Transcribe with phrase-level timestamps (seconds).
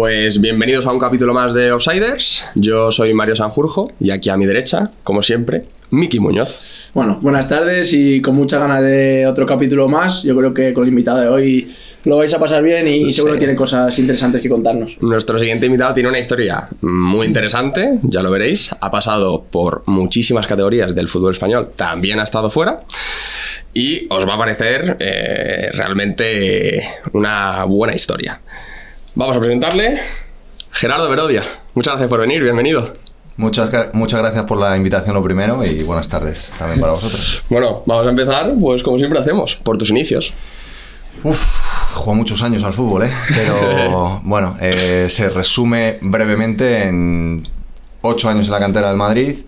[0.00, 2.42] Pues bienvenidos a un capítulo más de Outsiders.
[2.54, 6.90] Yo soy Mario Sanjurjo y aquí a mi derecha, como siempre, Miki Muñoz.
[6.94, 10.22] Bueno, buenas tardes y con mucha ganas de otro capítulo más.
[10.22, 11.70] Yo creo que con el invitado de hoy
[12.04, 14.96] lo vais a pasar bien y seguro que tiene cosas interesantes que contarnos.
[15.02, 18.70] Nuestro siguiente invitado tiene una historia muy interesante, ya lo veréis.
[18.80, 22.84] Ha pasado por muchísimas categorías del fútbol español, también ha estado fuera.
[23.74, 28.40] Y os va a parecer eh, realmente una buena historia.
[29.14, 29.98] Vamos a presentarle
[30.70, 31.42] Gerardo Verodia.
[31.74, 32.92] Muchas gracias por venir, bienvenido.
[33.36, 37.42] Muchas, muchas gracias por la invitación lo primero y buenas tardes también para vosotros.
[37.50, 40.32] Bueno, vamos a empezar pues como siempre hacemos, por tus inicios.
[41.24, 41.44] Uf,
[41.92, 43.12] juego muchos años al fútbol, ¿eh?
[43.34, 47.48] Pero bueno, eh, se resume brevemente en
[48.02, 49.38] ocho años en la cantera del Madrid.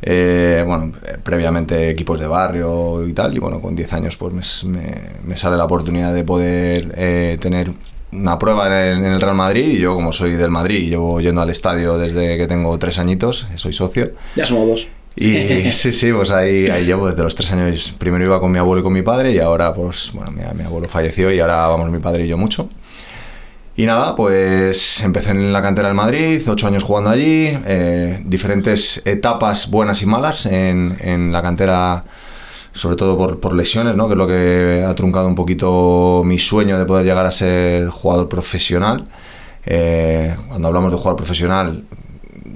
[0.00, 5.36] Eh, bueno, previamente equipos de barrio y tal, y bueno, con 10 años pues me,
[5.36, 7.72] sale la oportunidad de poder eh, tener
[8.16, 11.50] una prueba en el, Real Madrid y yo como soy del Madrid llevo yendo al
[11.50, 14.12] estadio desde que tengo tres añitos, soy socio.
[14.34, 14.88] Ya somos dos.
[15.16, 17.94] Y sí, sí, pues ahí, ahí, llevo desde los tres años.
[17.98, 20.88] Primero iba con mi abuelo y con mi padre y ahora pues, bueno, mi, abuelo
[20.88, 22.68] falleció y ahora vamos mi padre y yo mucho.
[23.78, 29.02] Y nada, pues empecé en la cantera del Madrid, ocho años jugando allí, eh, diferentes
[29.04, 32.04] etapas buenas y malas en, en la cantera
[32.76, 34.06] sobre todo por, por, lesiones, ¿no?
[34.06, 37.88] que es lo que ha truncado un poquito mi sueño de poder llegar a ser
[37.88, 39.06] jugador profesional.
[39.64, 41.82] Eh, cuando hablamos de jugador profesional,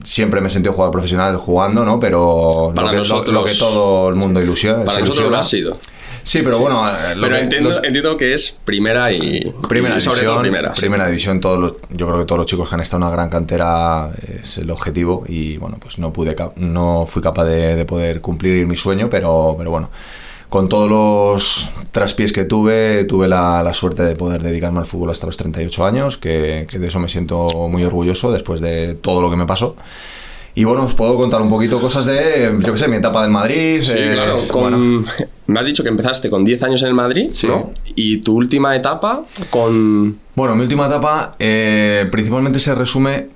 [0.05, 1.99] siempre me he sentido jugador profesional jugando, ¿no?
[1.99, 4.85] Pero para lo, que, lo, que, todo el mundo ilusiona.
[4.85, 5.79] Para nosotros lo ha sido.
[6.23, 6.87] Sí, pero bueno.
[6.87, 9.53] Eh, pero entiendo, entiendo, que es primera y.
[9.69, 10.15] Primera división.
[10.15, 10.73] Sobre todo primera.
[10.75, 11.41] Primera división.
[11.41, 14.11] Todos los, yo creo que todos los chicos que han estado en una gran cantera
[14.43, 15.25] es el objetivo.
[15.27, 19.55] Y bueno, pues no pude no fui capaz de, de poder cumplir mi sueño, pero,
[19.59, 19.91] pero bueno
[20.51, 25.11] con todos los traspiés que tuve, tuve la, la, suerte de poder dedicarme al fútbol
[25.11, 29.23] hasta los 38 años, que, que, de eso me siento muy orgulloso después de todo
[29.23, 29.77] lo que me pasó.
[30.55, 33.31] Y bueno, os puedo contar un poquito cosas de, yo qué sé, mi etapa del
[33.31, 33.83] Madrid.
[33.83, 34.39] Sí, eh, claro.
[34.49, 35.05] Con,
[35.47, 37.73] Me has dicho que empezaste con 10 años en el Madrid, ¿no?
[37.95, 40.19] Y tu última etapa con...
[40.35, 43.29] Bueno, mi última etapa eh, principalmente se resume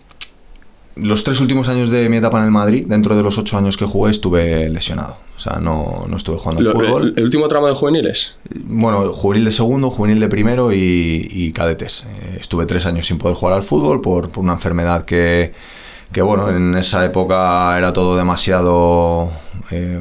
[0.97, 3.77] los tres últimos años de mi etapa en el Madrid, dentro de los ocho años
[3.77, 5.17] que jugué, estuve lesionado.
[5.37, 7.15] O sea, no, no estuve jugando al fútbol.
[7.17, 8.37] El, último tramo de juveniles?
[8.65, 12.07] Bueno, juvenil de segundo, juvenil de primero y, cadetes.
[12.07, 15.53] Eh, estuve tres años sin poder jugar al fútbol por, por una enfermedad que,
[16.13, 19.31] que, bueno, en esa época era todo demasiado
[19.71, 20.01] eh,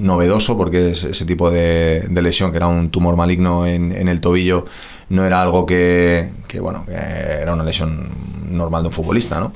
[0.00, 4.66] novedoso porque ese tipo de, lesión, que era un tumor maligno en, el tobillo,
[5.08, 8.08] no era algo que, que, bueno, que era una lesión
[8.52, 9.52] normal de un futbolista, ¿no?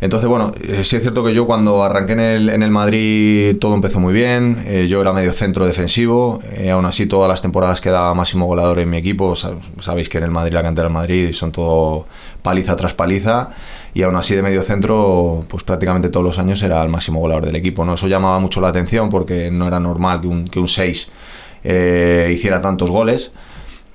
[0.00, 3.56] Entonces, bueno, eh, sí es cierto que yo cuando arranqué en el, en el Madrid
[3.58, 7.42] todo empezó muy bien, eh, yo era medio centro defensivo, eh, aún así todas las
[7.42, 10.94] temporadas quedaba máximo goleador en mi equipo, sabéis que en el Madrid, la cantera del
[10.94, 12.06] Madrid, son todo
[12.42, 13.50] paliza tras paliza,
[13.96, 17.46] y aún así de medio centro, pues prácticamente todos los años era el máximo goleador
[17.46, 17.94] del equipo, ¿no?
[17.94, 21.10] Eso llamaba mucho la atención porque no era normal que un, que un 6
[21.64, 23.32] hiciera tantos goles.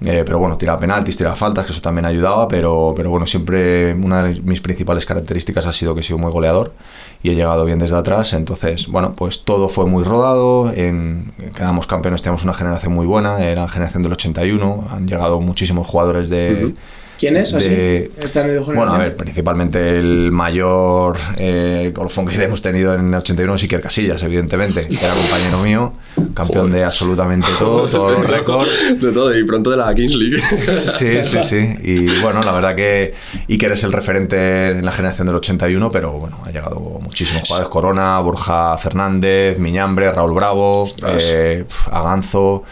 [0.03, 3.93] Eh, pero bueno, tiraba penaltis, tiraba faltas, que eso también ayudaba, pero, pero bueno, siempre
[3.93, 6.73] una de mis principales características ha sido que he sido muy goleador
[7.21, 11.85] y he llegado bien desde atrás, entonces, bueno, pues todo fue muy rodado, en, quedamos
[11.85, 16.31] campeones, tenemos una generación muy buena, era la generación del 81, han llegado muchísimos jugadores
[16.31, 16.73] de...
[17.21, 17.53] ¿Quién es?
[17.53, 18.09] Así,
[18.73, 23.61] bueno, a ver, principalmente el mayor eh, colofón que hemos tenido en el 81 es
[23.61, 25.93] Iker Casillas, evidentemente, que era compañero mío,
[26.33, 28.99] campeón de absolutamente todo, todos los récords.
[28.99, 30.41] De todo, y pronto de la Kings League.
[30.81, 31.75] Sí, sí, sí.
[31.83, 33.13] Y bueno, la verdad que
[33.47, 37.69] Iker es el referente en la generación del 81, pero bueno, ha llegado muchísimos jugadores:
[37.69, 42.63] Corona, Borja Fernández, Miñambre, Raúl Bravo, eh, Aganzo.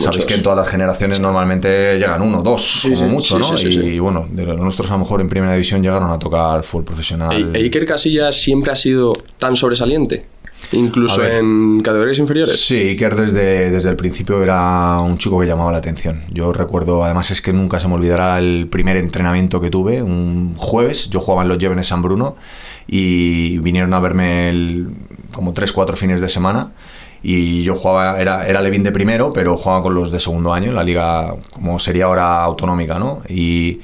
[0.00, 3.54] Sabéis que en todas las generaciones normalmente llegan uno, dos, como mucho, ¿no?
[3.58, 6.84] y, bueno, de los nuestros a lo mejor en primera división llegaron a tocar full
[6.84, 7.54] profesional.
[7.54, 10.26] ¿E Iker Casillas siempre ha sido tan sobresaliente?
[10.72, 12.60] Incluso en categorías inferiores.
[12.60, 16.22] Sí, Iker desde, desde el principio era un chico que llamaba la atención.
[16.30, 20.54] Yo recuerdo, además es que nunca se me olvidará el primer entrenamiento que tuve, un
[20.56, 22.36] jueves, yo jugaba en los Llévenes San Bruno
[22.86, 24.86] y vinieron a verme
[25.32, 26.72] como tres, cuatro fines de semana
[27.22, 30.68] y yo jugaba, era, era Levin de primero, pero jugaba con los de segundo año,
[30.68, 33.22] en la liga como sería ahora autonómica, ¿no?
[33.28, 33.80] Y,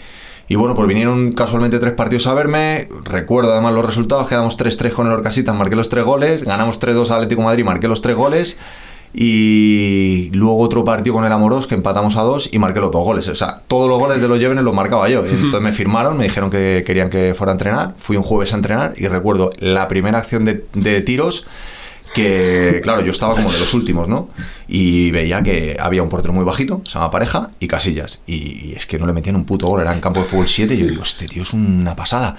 [0.49, 4.93] y bueno, pues vinieron casualmente tres partidos a verme, recuerdo además los resultados, quedamos 3-3
[4.93, 8.17] con el Orcasitas, marqué los tres goles, ganamos 3-2 al Atlético Madrid, marqué los tres
[8.17, 8.59] goles,
[9.12, 13.03] y luego otro partido con el Amoros que empatamos a dos y marqué los dos
[13.03, 13.27] goles.
[13.29, 15.25] O sea, todos los goles de los Llévenes los marcaba yo.
[15.25, 17.94] Entonces me firmaron, me dijeron que querían que fuera a entrenar.
[17.97, 21.47] Fui un jueves a entrenar y recuerdo la primera acción de, de tiros
[22.17, 24.31] que, claro, yo estaba como de los últimos, ¿no?
[24.67, 28.23] Y veía que había un portero muy bajito, se llama Pareja, y Casillas.
[28.27, 30.75] Y es que no le metían un puto gol, era en campo de fútbol 7,
[30.75, 32.37] y yo digo, este tío es una pasada.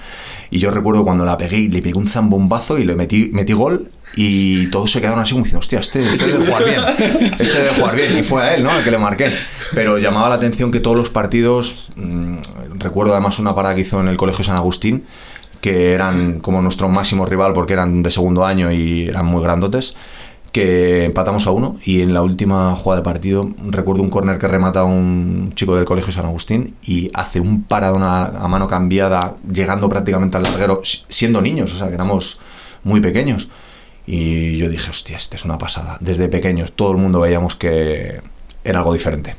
[0.50, 3.88] Y yo recuerdo cuando la pegué, le pegué un zambombazo y le metí, metí gol,
[4.16, 6.80] y todos se quedaron así como diciendo, hostia, este, este debe jugar bien,
[7.38, 8.18] este debe jugar bien.
[8.18, 8.72] Y fue a él, ¿no?
[8.72, 9.32] Al que le marqué.
[9.72, 12.38] Pero llamaba la atención que todos los partidos, mmm,
[12.74, 15.04] recuerdo además una parada que hizo en el Colegio San Agustín,
[15.60, 19.94] que eran como nuestro máximo rival porque eran de segundo año y eran muy grandotes,
[20.52, 24.48] que empatamos a uno y en la última jugada de partido recuerdo un córner que
[24.48, 28.66] remata a un chico del Colegio San Agustín y hace un paradón a, a mano
[28.66, 32.40] cambiada llegando prácticamente al larguero siendo niños, o sea que éramos
[32.82, 33.48] muy pequeños.
[34.06, 35.98] Y yo dije, hostia, este es una pasada.
[36.00, 38.22] Desde pequeños todo el mundo veíamos que
[38.64, 39.36] era algo diferente.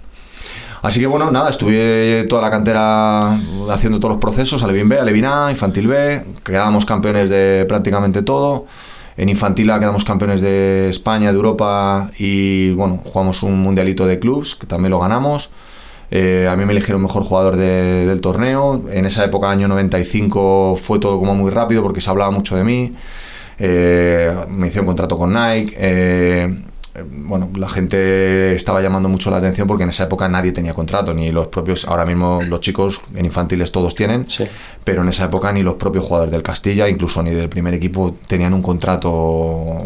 [0.82, 3.34] Así que bueno, nada, estuve toda la cantera
[3.70, 8.66] haciendo todos los procesos, Alevín B, Alevín A, Infantil B, quedamos campeones de prácticamente todo.
[9.18, 14.20] En Infantil A quedamos campeones de España, de Europa y bueno, jugamos un mundialito de
[14.20, 15.52] clubs, que también lo ganamos.
[16.12, 18.86] Eh, a mí me eligieron mejor jugador de, del torneo.
[18.90, 22.64] En esa época, año 95, fue todo como muy rápido porque se hablaba mucho de
[22.64, 22.94] mí.
[23.60, 25.76] Eh, me hice un contrato con Nike.
[25.78, 26.64] Eh,
[27.10, 31.14] bueno, la gente estaba llamando mucho la atención porque en esa época nadie tenía contrato,
[31.14, 34.46] ni los propios, ahora mismo los chicos en infantiles todos tienen, Sí.
[34.84, 38.16] pero en esa época ni los propios jugadores del Castilla, incluso ni del primer equipo,
[38.28, 39.10] tenían un contrato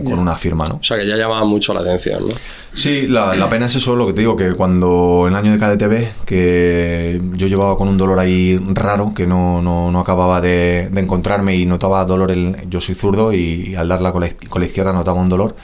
[0.03, 0.75] con una firma, ¿no?
[0.75, 2.35] O sea que ya llamaba mucho la atención, ¿no?
[2.73, 5.51] Sí, la, la pena es eso, lo que te digo, que cuando en el año
[5.51, 10.41] de KDTV, que yo llevaba con un dolor ahí raro, que no, no, no acababa
[10.41, 14.29] de, de encontrarme y notaba dolor, el, yo soy zurdo y, al darla con la,
[14.49, 15.55] con la izquierda notaba un dolor.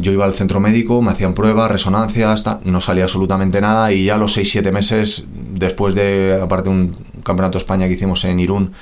[0.00, 4.04] Yo iba al centro médico, me hacían pruebas, resonancias, ta- no salía absolutamente nada y
[4.04, 5.24] ya a los 6-7 meses,
[5.54, 8.72] después de, aparte un campeonato de España que hicimos en Irún,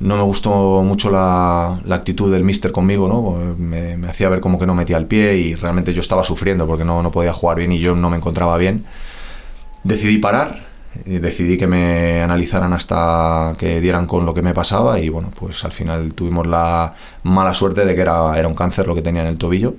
[0.00, 3.54] no me gustó mucho la, la actitud del mister conmigo, ¿no?
[3.56, 6.66] Me, me hacía ver como que no metía el pie y realmente yo estaba sufriendo
[6.66, 8.84] porque no, no podía jugar bien y yo no me encontraba bien.
[9.84, 10.66] Decidí parar,
[11.06, 15.30] y decidí que me analizaran hasta que dieran con lo que me pasaba y bueno,
[15.38, 19.02] pues al final tuvimos la mala suerte de que era, era un cáncer lo que
[19.02, 19.74] tenía en el tobillo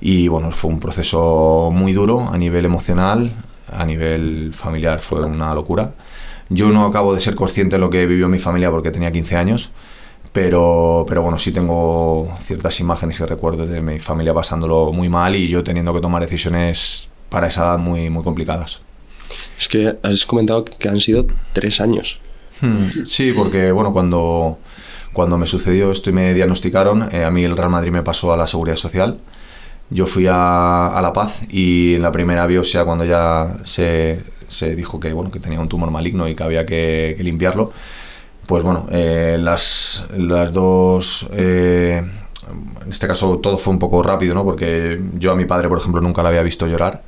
[0.00, 3.32] y bueno, fue un proceso muy duro a nivel emocional,
[3.72, 5.92] a nivel familiar fue una locura.
[6.48, 9.36] Yo no acabo de ser consciente de lo que vivió mi familia porque tenía 15
[9.36, 9.72] años,
[10.32, 15.34] pero, pero bueno, sí tengo ciertas imágenes y recuerdos de mi familia pasándolo muy mal
[15.34, 18.80] y yo teniendo que tomar decisiones para esa edad muy, muy complicadas.
[19.58, 22.20] Es que has comentado que han sido tres años.
[22.60, 24.58] Hmm, Sí, porque bueno, cuando,
[25.12, 28.32] cuando me sucedió esto y me diagnosticaron, eh, a mí el Real Madrid me pasó
[28.32, 29.18] a la Seguridad Social.
[29.90, 34.74] Yo fui a, a La Paz y en la primera biopsia, cuando ya se, se
[34.74, 37.72] dijo que, bueno, que tenía un tumor maligno y que había que, limpiarlo,
[38.46, 41.28] pues bueno, eh, las, las dos...
[41.32, 42.02] eh,
[42.84, 44.44] en este caso todo fue un poco rápido, ¿no?
[44.44, 47.02] Porque yo a mi padre, por ejemplo, nunca la había visto llorar.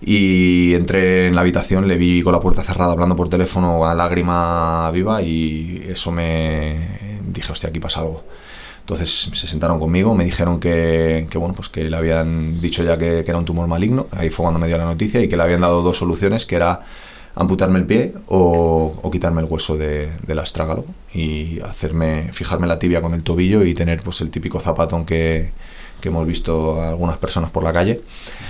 [0.00, 3.94] Y entré en la habitación, le vi con la puerta cerrada hablando por teléfono a
[3.94, 8.24] lágrima viva y eso me dije, hostia, aquí pasa algo.
[8.84, 12.98] Entonces se sentaron conmigo, me dijeron que, que, bueno, pues que le habían dicho ya
[12.98, 15.42] que, era un tumor maligno, ahí fue cuando me dio la noticia y que le
[15.42, 16.82] habían dado dos soluciones, que era
[17.34, 20.84] amputarme el pie o, o quitarme el hueso de, del astrágalo
[21.14, 25.50] y hacerme, fijarme la tibia con el tobillo y tener pues el típico zapatón que,
[26.04, 28.02] que hemos visto a algunas personas por la calle.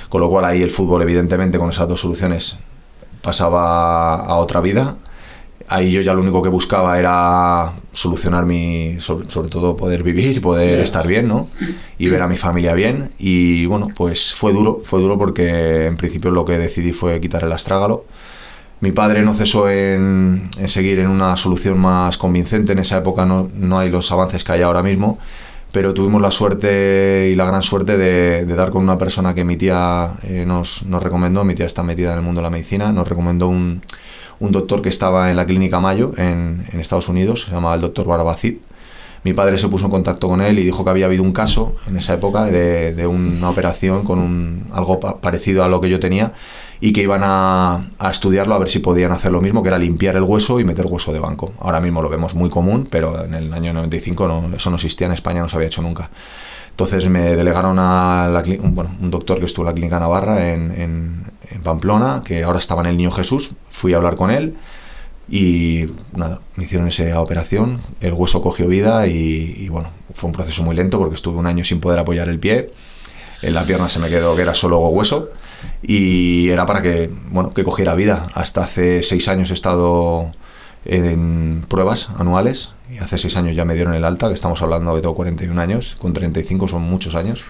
[0.08, 2.58] Con lo cual ahí el fútbol, evidentemente, con esas dos soluciones
[3.22, 4.96] pasaba a otra vida.
[5.68, 10.40] Ahí yo ya lo único que buscaba era solucionar mi, sobre, sobre todo poder vivir,
[10.40, 11.48] poder estar bien, ¿no?
[11.98, 13.12] Y ver a mi familia bien.
[13.18, 17.44] Y bueno, pues fue duro, fue duro porque en principio lo que decidí fue quitar
[17.44, 18.04] el astrágalo.
[18.80, 22.72] Mi padre no cesó en, en seguir en una solución más convincente.
[22.72, 25.18] En esa época no, no hay los avances que hay ahora mismo
[25.74, 29.42] pero tuvimos la suerte y la gran suerte de, de dar con una persona que
[29.42, 32.50] mi tía eh, nos, nos, recomendó, mi tía está metida en el mundo de la
[32.50, 33.82] medicina, nos recomendó un,
[34.44, 38.06] un doctor que estaba en la clínica Mayo en, Estados Unidos, se llamaba el doctor
[38.06, 38.56] Barbacid.
[39.24, 41.74] Mi padre se puso en contacto con él y dijo que había habido un caso
[41.88, 45.98] en esa época de, una operación con un, algo pa parecido a lo que yo
[45.98, 46.32] tenía
[46.78, 50.16] y que iban a, estudiarlo a ver si podían hacer lo mismo, que era limpiar
[50.16, 51.54] el hueso y meter hueso de banco.
[51.60, 55.06] Ahora mismo lo vemos muy común, pero en el año 95 no, eso no existía
[55.06, 56.10] en España, no se había hecho nunca.
[56.74, 60.52] Entonces me delegaron a la, un, bueno, un doctor que estuvo en la clínica Navarra
[60.52, 63.52] en, en, Pamplona, que ahora estaba en el Niño Jesús.
[63.70, 64.56] Fui a hablar con él
[65.28, 70.34] y nada, me hicieron esa operación, el hueso cogió vida y, y bueno, fue un
[70.34, 72.72] proceso muy lento porque estuve un año sin poder apoyar el pie.
[73.42, 75.30] En la pierna se me quedó que era solo hueso
[75.82, 78.28] y era para que, bueno, que cogiera vida.
[78.34, 80.30] Hasta hace seis años he estado
[80.84, 84.94] en pruebas anuales y hace seis años ya me dieron el alta, que estamos hablando
[84.94, 87.42] de todo 41 años, con 35 son muchos años,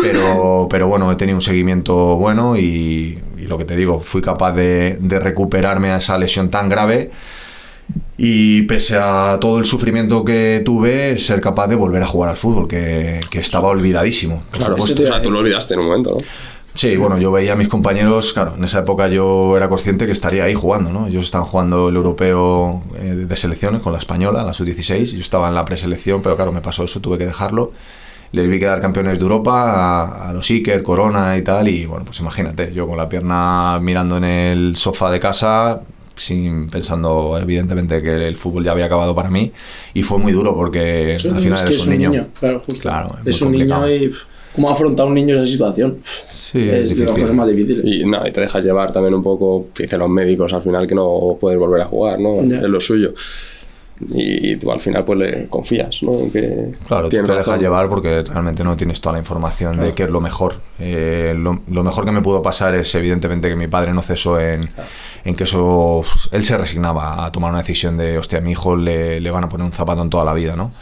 [0.00, 4.52] pero, pero bueno, he tenido un seguimiento bueno y, lo que te digo, fui capaz
[4.52, 7.10] de, de recuperarme a esa lesión tan grave
[8.16, 12.36] y pese a todo el sufrimiento que tuve, ser capaz de volver a jugar al
[12.36, 14.42] fútbol, que, que estaba olvidadísimo.
[14.52, 16.18] Claro, o sea, tú lo olvidaste en un momento, ¿no?
[16.74, 20.12] Sí, bueno, yo veía a mis compañeros, claro, en esa época yo era consciente que
[20.12, 21.06] estaría ahí jugando, ¿no?
[21.06, 25.48] Ellos estaban jugando el europeo eh, de selecciones con la española, la sub-16, yo estaba
[25.48, 27.72] en la preselección, pero claro, me pasó eso, tuve que dejarlo.
[28.32, 32.18] Les vi quedar campeones de Europa a, los Iker, Corona y tal, y bueno, pues
[32.20, 35.82] imagínate, yo con la pierna mirando en el sofá de casa,
[36.14, 39.52] sin pensando evidentemente que el fútbol ya había acabado para mí
[39.94, 42.80] y fue muy duro porque al final es, un niño, claro, justo.
[42.80, 44.10] claro es, un niño y
[44.54, 45.98] cómo afrontar un niño esa situación.
[46.02, 47.84] Sí, es, de las cosas más difíciles.
[47.84, 50.94] Y, no, y te dejas llevar también un poco dicen los médicos al final que
[50.94, 53.14] no puedes volver a jugar no es lo suyo.
[54.10, 56.30] Y, tú al final pues le confías, ¿no?
[56.32, 60.04] que claro, tú te dejas llevar porque realmente no tienes toda la información de qué
[60.04, 60.54] es lo mejor.
[60.80, 64.60] Eh, lo, mejor que me pudo pasar es evidentemente que mi padre no cesó en,
[65.24, 66.02] en, que eso...
[66.32, 69.44] Él se resignaba a tomar una decisión de, hostia, a mi hijo le, le van
[69.44, 70.72] a poner un zapato en toda la vida, ¿no?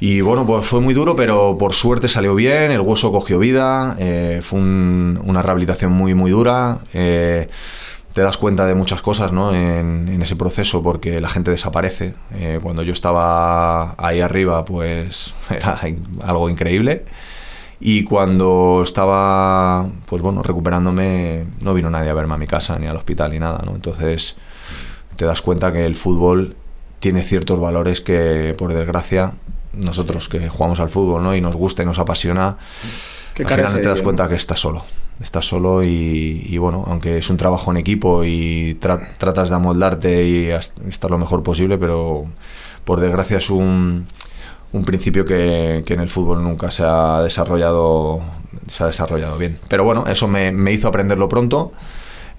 [0.00, 3.96] Y bueno, pues fue muy duro, pero por suerte salió bien, el hueso cogió vida,
[3.98, 6.80] eh, fue una rehabilitación muy, muy dura.
[6.94, 7.48] Eh,
[8.14, 9.54] te das cuenta de muchas cosas ¿no?
[9.54, 12.14] en, ese proceso porque la gente desaparece.
[12.34, 15.78] Eh, cuando yo estaba ahí arriba, pues era
[16.22, 17.04] algo increíble.
[17.78, 22.86] Y cuando estaba, pues bueno, recuperándome, no vino nadie a verme a mi casa, ni
[22.86, 23.74] al hospital, ni nada, ¿no?
[23.74, 24.36] Entonces
[25.16, 26.56] te das cuenta que el fútbol
[27.00, 29.32] tiene ciertos valores que, por desgracia,
[29.72, 31.34] nosotros que jugamos al fútbol, ¿no?
[31.34, 32.56] Y nos gusta y nos apasiona,
[33.38, 34.84] al final te das cuenta que estás solo.
[35.20, 40.48] Estás solo y, bueno, aunque es un trabajo en equipo y tratas de amoldarte y
[40.88, 42.24] estar lo mejor posible, pero
[42.84, 44.06] por desgracia es un,
[44.72, 48.20] un principio que, en el fútbol nunca se ha desarrollado
[48.66, 49.58] se ha desarrollado bien.
[49.68, 51.72] Pero bueno, eso me, me hizo aprenderlo pronto.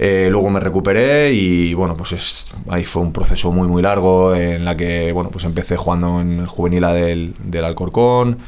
[0.03, 4.33] Eh, luego me recuperé y bueno, pues es, ahí fue un proceso muy muy largo
[4.33, 8.39] en la que bueno, pues empecé jugando en el juvenil del, del Alcorcón,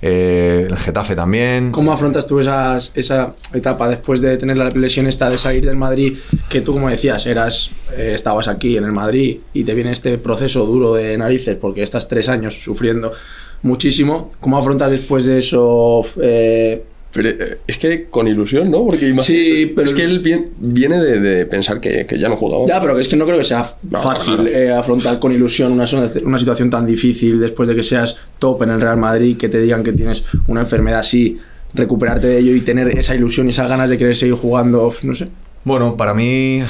[0.00, 1.72] eh, el Getafe también.
[1.72, 5.76] ¿Cómo afrontas tú esas, esa etapa después de tener la lesión esta de salir del
[5.76, 6.16] Madrid?
[6.48, 10.16] Que tú, como decías, eras, eh, estabas aquí en el Madrid y te viene este
[10.16, 13.12] proceso duro de narices porque estás tres años sufriendo
[13.60, 14.32] muchísimo.
[14.40, 16.00] ¿Cómo afrontas después de eso?
[16.22, 16.82] Eh,
[17.14, 18.84] pero eh, es que con ilusión, ¿no?
[18.84, 22.66] Porque sí, pero es que él viene de, pensar que, ya no jugaba.
[22.66, 25.84] Ya, pero es que no creo que sea fácil eh, afrontar con ilusión una,
[26.24, 29.60] una, situación tan difícil después de que seas top en el Real Madrid, que te
[29.60, 31.38] digan que tienes una enfermedad así,
[31.72, 35.14] recuperarte de ello y tener esa ilusión y esas ganas de querer seguir jugando, no
[35.14, 35.28] sé.
[35.62, 36.64] Bueno, para mí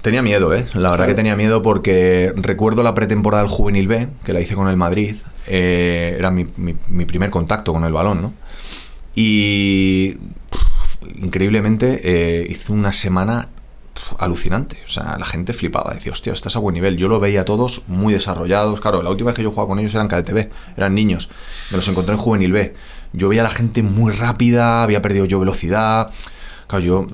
[0.00, 0.64] tenía miedo, ¿eh?
[0.72, 4.54] La verdad que tenía miedo porque recuerdo la pretemporada del Juvenil B, que la hice
[4.54, 5.16] con el Madrid.
[5.46, 8.32] Eh, era mi, mi primer contacto con el balón, ¿no?
[9.14, 10.16] Y
[11.16, 13.48] increíblemente eh, hizo una semana
[14.18, 14.78] alucinante.
[14.84, 15.94] O sea, la gente flipaba.
[15.94, 16.96] Decía, hostia, estás a buen nivel.
[16.96, 18.80] Yo lo veía a todos muy desarrollados.
[18.80, 21.30] Claro, la última vez que yo jugaba con ellos eran KDTB, eran niños.
[21.70, 22.74] Me los encontré en Juvenil B.
[23.12, 26.10] Yo veía a la gente muy rápida, había perdido yo velocidad.
[26.66, 27.06] Claro, yo,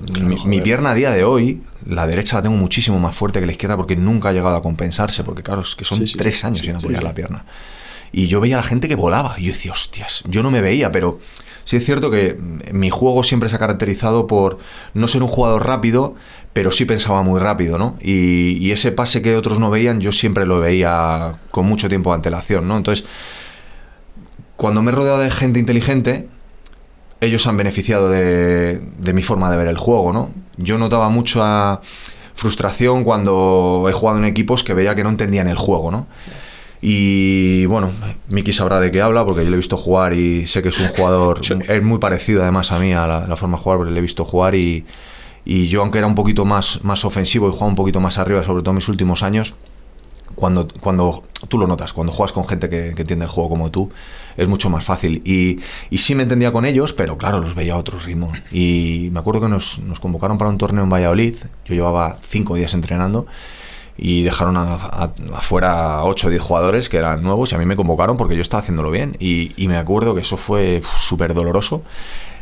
[0.45, 3.51] mi, pierna a día de hoy, la derecha la tengo muchísimo más fuerte que la
[3.51, 5.23] izquierda porque nunca ha llegado a compensarse.
[5.23, 7.45] Porque, claro, es que son tres años sin apoyar la pierna.
[8.11, 9.35] Y yo veía a la gente que volaba.
[9.37, 11.19] Y yo decía, hostias, yo no me veía, pero
[11.63, 12.37] Sí es cierto que
[12.71, 14.59] mi juego siempre se ha caracterizado por
[14.93, 16.15] no ser un jugador rápido,
[16.53, 17.95] pero sí pensaba muy rápido, ¿no?
[18.01, 22.15] Y, ese pase que otros no veían, yo siempre lo veía con mucho tiempo de
[22.15, 22.77] antelación, ¿no?
[22.77, 23.05] Entonces,
[24.55, 26.27] cuando me he rodeado de gente inteligente,
[27.19, 30.31] ellos han beneficiado de, de mi forma de ver el juego, ¿no?
[30.57, 31.81] Yo notaba mucha
[32.33, 36.07] frustración cuando he jugado en equipos que veía que no entendían el juego, ¿no?
[36.81, 37.91] Y bueno,
[38.29, 40.79] Miki sabrá de qué habla porque yo le he visto jugar y sé que es
[40.79, 43.99] un jugador, es muy parecido además a mí, a la, forma de jugar, porque le
[43.99, 44.85] he visto jugar y,
[45.45, 48.43] y, yo aunque era un poquito más, más ofensivo y jugaba un poquito más arriba,
[48.43, 49.53] sobre todo en mis últimos años,
[50.33, 53.91] cuando, cuando tú lo notas, cuando juegas con gente que, entiende el juego como tú,
[54.35, 55.21] es mucho más fácil.
[55.23, 55.59] Y,
[55.91, 58.31] y, sí me entendía con ellos, pero claro, los veía a otro ritmo.
[58.51, 61.35] Y me acuerdo que nos, nos convocaron para un torneo en Valladolid,
[61.65, 63.27] yo llevaba cinco días entrenando
[64.03, 67.75] y dejaron afuera a 8 o 10 jugadores que eran nuevos y a mí me
[67.75, 71.83] convocaron porque yo estaba haciéndolo bien y, me acuerdo que eso fue súper doloroso.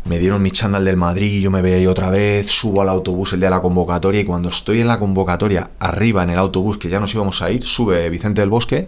[0.05, 3.33] Me dieron mi chándal del Madrid, yo me veía ahí otra vez, subo al autobús
[3.33, 6.77] el día de la convocatoria y cuando estoy en la convocatoria, arriba en el autobús
[6.77, 8.87] que ya nos íbamos a ir, sube Vicente del Bosque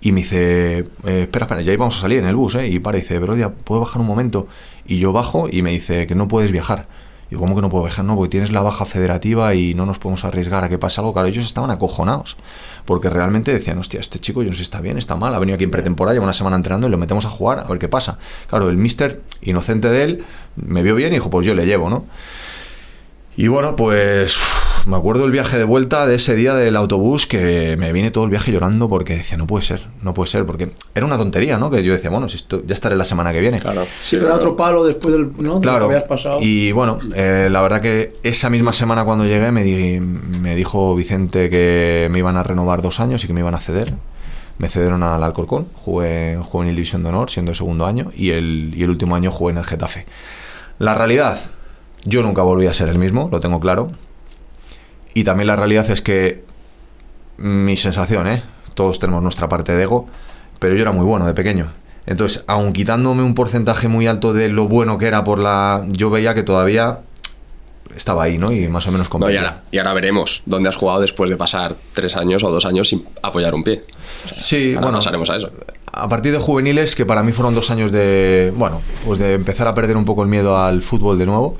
[0.00, 2.66] y me dice, eh, espera, espera, ya íbamos a salir en el bus, ¿eh?
[2.66, 4.48] Y para y dice, pero ¿puedo bajar un momento?
[4.86, 6.86] Y yo bajo y me dice que no puedes viajar.
[7.30, 8.04] Digo, ¿cómo que no puedo viajar?
[8.04, 11.12] No, porque tienes la baja federativa y no nos podemos arriesgar a que pase algo.
[11.12, 12.36] Claro, ellos estaban acojonados.
[12.84, 15.38] Porque realmente decían, hostia, este chico yo no sé si está bien, está mal, ha
[15.38, 17.78] venido aquí en pretemporada, lleva una semana entrenando y lo metemos a jugar a ver
[17.78, 18.18] qué pasa.
[18.48, 20.24] Claro, el mister, inocente de él,
[20.56, 22.04] me vio bien y dijo, pues yo le llevo, ¿no?
[23.36, 24.38] Y bueno, pues
[24.86, 28.24] me acuerdo el viaje de vuelta de ese día del autobús que me vine todo
[28.24, 31.58] el viaje llorando porque decía, no puede ser, no puede ser, porque era una tontería,
[31.58, 31.70] ¿no?
[31.70, 33.60] Que yo decía, bueno, si esto ya estaré la semana que viene.
[33.60, 33.86] Claro.
[34.02, 35.30] Sí, pero era otro palo después del.
[35.36, 35.36] ¿no?
[35.36, 35.88] de lo Claro.
[35.88, 36.36] que habías pasado.
[36.40, 40.94] Y bueno, eh, la verdad que esa misma semana cuando llegué me, di- me dijo
[40.94, 43.94] Vicente que me iban a renovar dos años y que me iban a ceder.
[44.58, 48.30] Me cedieron al Alcorcón, jugué en Juvenil División de Honor, siendo el segundo año, y
[48.32, 50.04] el, y el último año jugué en el Getafe.
[50.78, 51.38] La realidad,
[52.04, 53.90] yo nunca volví a ser el mismo, lo tengo claro.
[55.14, 56.44] Y también la realidad es que
[57.36, 58.42] mi sensación, ¿eh?
[58.74, 60.08] Todos tenemos nuestra parte de ego,
[60.58, 61.72] pero yo era muy bueno de pequeño.
[62.06, 65.84] Entonces, aun quitándome un porcentaje muy alto de lo bueno que era por la...
[65.88, 67.00] Yo veía que todavía
[67.94, 68.52] estaba ahí, ¿no?
[68.52, 71.36] Y más o menos No, y, ahora, y ahora veremos dónde has jugado después de
[71.36, 73.84] pasar tres años o dos años sin apoyar un pie.
[74.36, 75.50] Sí, Ahora bueno, pasaremos a eso.
[75.92, 79.66] a partir de juveniles, que para mí fueron dos años de, bueno, pues de empezar
[79.66, 81.56] a perder un poco el miedo al fútbol de nuevo.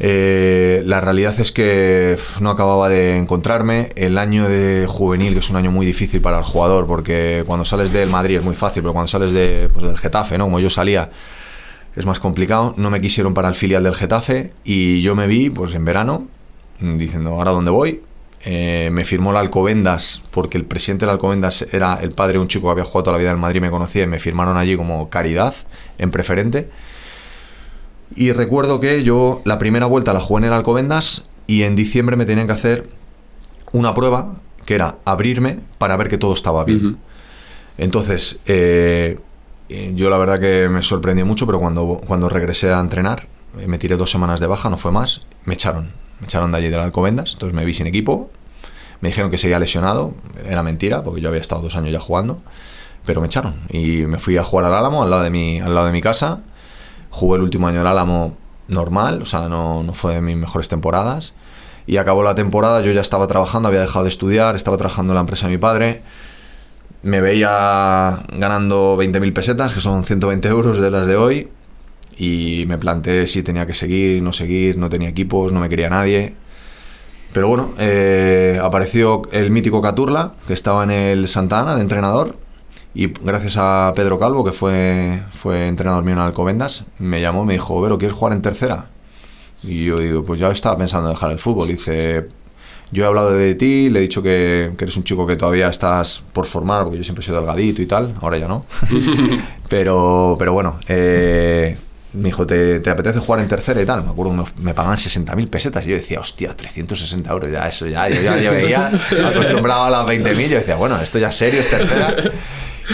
[0.00, 3.90] Eh, la realidad es que no acababa de encontrarme.
[3.96, 7.64] El año de juvenil, que es un año muy difícil para el jugador, porque cuando
[7.64, 10.44] sales del Madrid es muy fácil, pero cuando sales de, pues, del Getafe, ¿no?
[10.44, 11.10] Como yo salía,
[11.96, 12.74] es más complicado.
[12.76, 16.28] No me quisieron para el filial del Getafe y yo me vi, pues en verano,
[16.80, 18.02] mm, diciendo, ¿ahora dónde voy?
[18.44, 22.46] Eh, me firmó el Alcobendas, porque el presidente del Alcobendas era el padre de un
[22.46, 24.76] chico que había jugado toda la vida en Madrid, me conocía y me firmaron allí
[24.76, 25.54] como caridad
[25.98, 26.68] en preferente.
[28.16, 32.16] Y recuerdo que yo la primera vuelta la jugué en el Alcobendas y en diciembre
[32.16, 32.88] me tenían que hacer
[33.72, 34.34] una prueba
[34.64, 36.98] que era abrirme para ver que todo estaba bien.
[37.78, 39.18] Entonces, eh,
[39.68, 43.66] eh, yo la verdad que me sorprendió mucho, pero cuando, cuando regresé a entrenar, eh,
[43.66, 45.92] me tiré dos semanas de baja, no fue más, me echaron.
[46.20, 48.30] Me echaron de allí del Alcobendas, entonces me vi sin equipo.
[49.00, 50.12] Me dijeron que seguía lesionado,
[50.44, 52.42] era mentira, porque yo había estado dos años ya jugando,
[53.06, 53.60] pero me echaron.
[53.70, 56.00] Y me fui a jugar al Álamo, al lado de mi, al lado de mi
[56.00, 56.42] casa.
[57.10, 58.36] Jugué el último año del Álamo
[58.68, 61.34] normal, o sea, no, no fue de mis mejores temporadas.
[61.86, 65.14] Y acabó la temporada, yo ya estaba trabajando, había dejado de estudiar, estaba trabajando en
[65.14, 66.02] la empresa de mi padre
[67.02, 71.48] me veía ganando 20.000 pesetas, que son 120 euros de las de hoy,
[72.16, 75.88] y me planteé si tenía que seguir, no seguir, no tenía equipos, no me quería
[75.88, 76.34] nadie.
[77.32, 82.36] Pero bueno, eh, apareció el mítico Caturla, que estaba en el Santa Ana de entrenador,
[82.98, 87.52] y gracias a Pedro Calvo, que fue, fue entrenador mío en Alcobendas, me llamó, me
[87.52, 88.86] dijo, Vero, ¿quieres jugar en tercera?
[89.62, 91.68] Y yo digo, pues ya estaba pensando en dejar el fútbol.
[91.68, 92.26] Y dice,
[92.90, 95.68] yo he hablado de ti, le he dicho que, que eres un chico que todavía
[95.68, 98.64] estás por formar, porque yo siempre he sido delgadito y tal, ahora ya no.
[99.68, 101.78] pero, pero bueno, eh,
[102.14, 104.02] me dijo, ¿te, te apetece jugar en tercera y tal?
[104.02, 107.86] Me acuerdo, me, me pagaban 60.000 pesetas y yo decía, hostia, 360 euros, ya eso,
[107.86, 108.88] ya, yo ya, ya veía,
[109.24, 112.16] acostumbrado a las 20.000, yo decía, bueno, esto ya es serio, es tercera.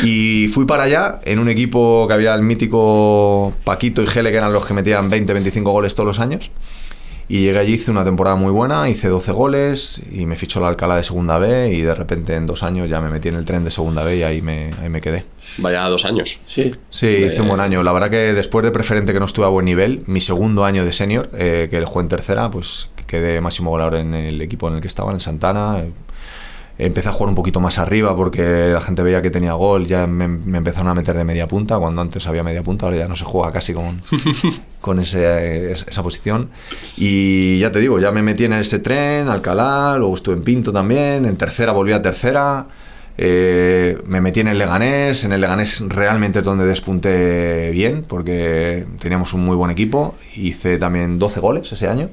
[0.03, 4.39] Y fui para allá en un equipo que había el mítico Paquito y Gele, que
[4.39, 6.51] eran los que metían 20, 25 goles todos los años.
[7.27, 10.69] Y llegué allí, hice una temporada muy buena, hice 12 goles y me fichó la
[10.69, 13.47] Alcalá de segunda B y de repente en dos años ya me metí en el
[13.47, 15.25] tren de segunda B y ahí me, ahí me quedé.
[15.59, 16.39] Vaya dos años.
[16.45, 16.75] Sí.
[16.91, 17.83] Sí, hice un buen año.
[17.83, 20.85] La verdad que después de preferente que no estuve a buen nivel, mi segundo año
[20.85, 24.75] de senior, eh, que jugué en tercera, pues quedé máximo goleador en el equipo en
[24.75, 25.81] el que estaba, en el Santana.
[25.81, 25.93] Eh,
[26.77, 30.09] Empecé a jugar un poquito más arriba porque la gente veía que tenía gol, ya
[30.09, 33.07] me, me empezaron a meter de media punta, cuando antes había media punta, ahora ya
[33.07, 34.01] no se juega casi con,
[34.81, 36.51] con ese- esa posición.
[36.97, 40.73] Y ya te digo, ya me metí en ese tren, Alcalá, luego estuve en Pinto
[40.73, 42.67] también, en tercera volví a tercera.
[43.17, 48.85] eh, me metí en el Leganés, en el Leganés realmente es donde despunté bien, porque
[48.99, 52.11] teníamos un muy buen equipo, hice también 12 goles ese año,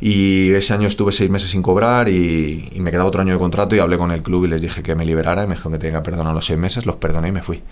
[0.00, 3.38] y ese año estuve seis meses sin cobrar y, y me quedaba otro año de
[3.38, 5.72] contrato y hablé con el club y les dije que me liberara y me dijeron
[5.72, 7.62] que tenía que perdonar los seis meses, los perdoné y me fui.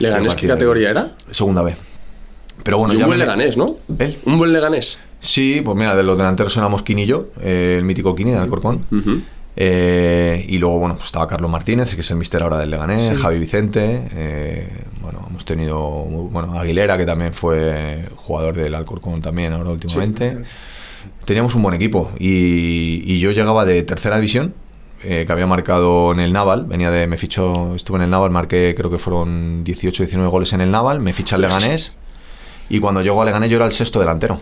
[0.00, 1.12] ¿Leganés qué categoría era?
[1.30, 1.76] Segunda B.
[2.64, 3.76] Pero bueno, y un ya buen me- Leganés, ¿no?
[3.98, 4.18] ¿El?
[4.24, 4.98] Un buen Leganés.
[5.20, 8.38] Sí, pues mira, de los delanteros éramos Kini y yo, eh, el mítico Kini de
[8.38, 8.84] Alcorcón.
[9.58, 13.18] Eh, y luego, bueno, pues estaba Carlos Martínez, que es el mister ahora del Leganés,
[13.18, 14.68] Javi Vicente, eh,
[15.00, 20.38] bueno, hemos tenido, bueno, Aguilera, que también fue jugador del Alcorcón también ahora últimamente.
[21.26, 24.54] Teníamos un buen equipo y, y yo llegaba de tercera división,
[25.02, 28.30] eh, que había marcado en el Naval, venía de, me fichó, estuve en el Naval,
[28.30, 31.96] marqué creo que fueron 18, 19 goles en el Naval, me ficha el Leganés
[32.70, 34.40] y cuando llego al Leganés yo era el sexto delantero.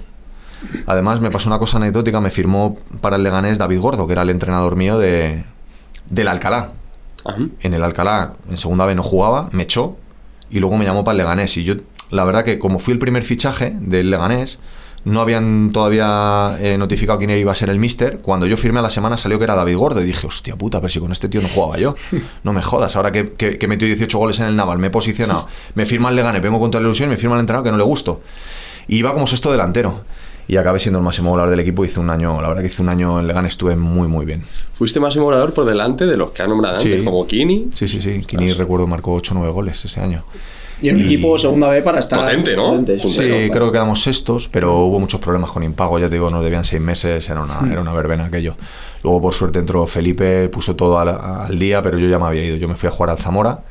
[0.86, 4.22] Además, me pasó una cosa anecdótica, me firmó para el Leganés David Gordo, que era
[4.22, 5.44] el entrenador mío de,
[6.08, 6.72] del Alcalá.
[7.24, 7.38] Ajá.
[7.60, 9.96] En el Alcalá, en segunda vez no jugaba, me echó
[10.50, 11.56] y luego me llamó para el Leganés.
[11.56, 11.74] Y yo,
[12.10, 14.60] la verdad que como fui el primer fichaje del Leganés,
[15.04, 18.18] no habían todavía eh, notificado quién iba a ser el mister.
[18.20, 20.80] Cuando yo firmé a la semana salió que era David Gordo y dije, hostia puta,
[20.80, 21.94] pero si con este tío no jugaba yo.
[22.42, 24.90] No me jodas, ahora que, que, que metió 18 goles en el Naval, me he
[24.90, 27.70] posicionado, me firma el Legane, vengo contra la ilusión y me firma el entrenador que
[27.72, 28.22] no le gusto.
[28.88, 30.02] Y iba como sexto delantero.
[30.46, 31.86] Y acabé siendo el máximo goleador del equipo.
[31.86, 34.44] Hice un año, la verdad que hice un año en Legan, estuve muy, muy bien.
[34.74, 37.02] Fuiste máximo goleador por delante de los que ha nombrado antes, Sí.
[37.02, 37.68] como Kini.
[37.74, 38.20] Sí, sí, sí.
[38.26, 40.18] Kini, recuerdo, marcó 8 o 9 goles ese año.
[40.82, 42.20] Y en un equipo segunda B para estar.
[42.20, 42.70] Potente, ¿no?
[42.70, 43.52] potente, Sí, Sí, claro.
[43.52, 45.98] creo que quedamos sextos, pero hubo muchos problemas con impago.
[45.98, 48.56] Ya te digo, nos debían seis meses, era una, era una verbena aquello.
[49.02, 52.44] Luego, por suerte, entró Felipe, puso todo al, al día, pero yo ya me había
[52.44, 52.56] ido.
[52.56, 53.62] Yo me fui a jugar al Zamora.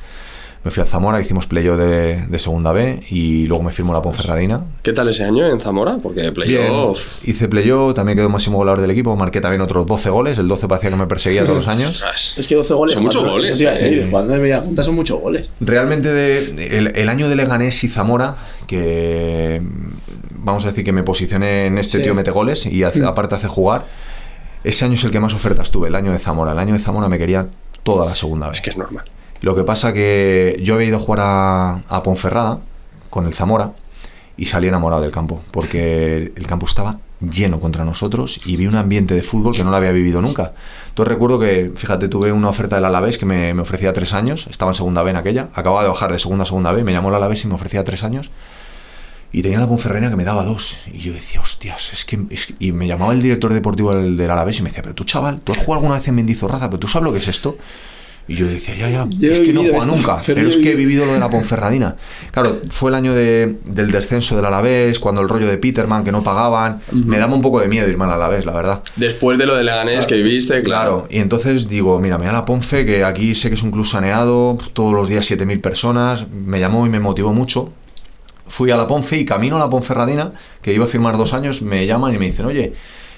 [0.64, 4.02] Me fui al Zamora, hicimos playo de, de segunda B y luego me firmó la
[4.02, 4.62] Ponferradina.
[4.82, 5.98] ¿Qué tal ese año en Zamora?
[6.02, 7.22] Porque playoff.
[7.28, 10.70] hice playo, también quedé máximo goleador del equipo, marqué también otros 12 goles, el 12
[10.70, 11.92] parecía que me perseguía todos los años.
[11.92, 12.36] Ostras.
[12.38, 12.94] Es que 12 goles.
[12.94, 14.08] Son muchos goles, eso decir.
[14.10, 15.50] Cuando media punta son muchos goles.
[15.60, 19.62] Realmente de, el, el año de Leganés y Zamora, que
[20.32, 22.04] vamos a decir que me posicioné en este Sí.
[22.06, 23.86] tío mete goles y hace- aparte hace jugar,
[24.64, 26.54] ese año es el que más ofertas tuve, el año de Zamora.
[26.54, 27.48] El año de Zamora me quería
[27.84, 28.60] toda la segunda vez.
[28.60, 29.04] Es que es normal.
[29.44, 32.62] Lo que pasa que yo había ido a jugar a, a Ponferrada
[33.10, 33.74] con el Zamora
[34.38, 38.76] y salí enamorado del campo, porque el campo estaba lleno contra nosotros y vi un
[38.76, 40.54] ambiente de fútbol que no lo había vivido nunca.
[40.88, 44.72] Entonces recuerdo que, fíjate, tuve una oferta del Alavés que me, ofrecía tres años, estaba
[44.72, 47.10] en segunda B en aquella, acababa de bajar de segunda a segunda B, me llamó
[47.10, 48.32] el Alavés y me ofrecía tres años.
[49.34, 50.78] Y tenía la Ponferrina que me daba dos.
[50.90, 52.56] Y yo decía, hostias, es que, es que-".
[52.60, 55.42] Y me llamaba el director deportivo del, del Alavés y me decía, pero tú, chaval,
[55.42, 57.58] tú has jugado alguna vez en Mendizorraza, pero tú sabes lo que es esto.
[58.26, 60.20] Y yo decía, ya, ya, Yo es que no juega esto, nunca.
[60.26, 61.98] pero es que he vivido- lo de la Ponferradina.
[62.32, 66.12] Claro, fue el año de- del descenso del Alavés, cuando el rollo de Peterman, que
[66.14, 66.82] no pagaban.
[66.92, 68.82] Me daba un poco de miedo irme al Alavés, la verdad.
[68.96, 70.84] Después de lo de Leganés que viviste, claro.
[71.04, 73.72] Claro, y entonces digo, mira, me da la Ponfe, que aquí sé que es un
[73.72, 77.74] club saneado, todos los días 7.000 personas, me llamó y me motivó mucho.
[78.48, 80.32] Fui a la Ponfe y camino a la Ponferradina,
[80.62, 82.74] que iba a firmar dos años, me llaman y me dicen, oye,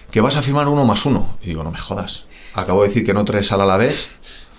[0.10, 1.38] que vas a firmar uno más uno.
[1.44, 2.26] Y digo, no me jodas.
[2.54, 4.08] Acabo de decir que no traes al Alavés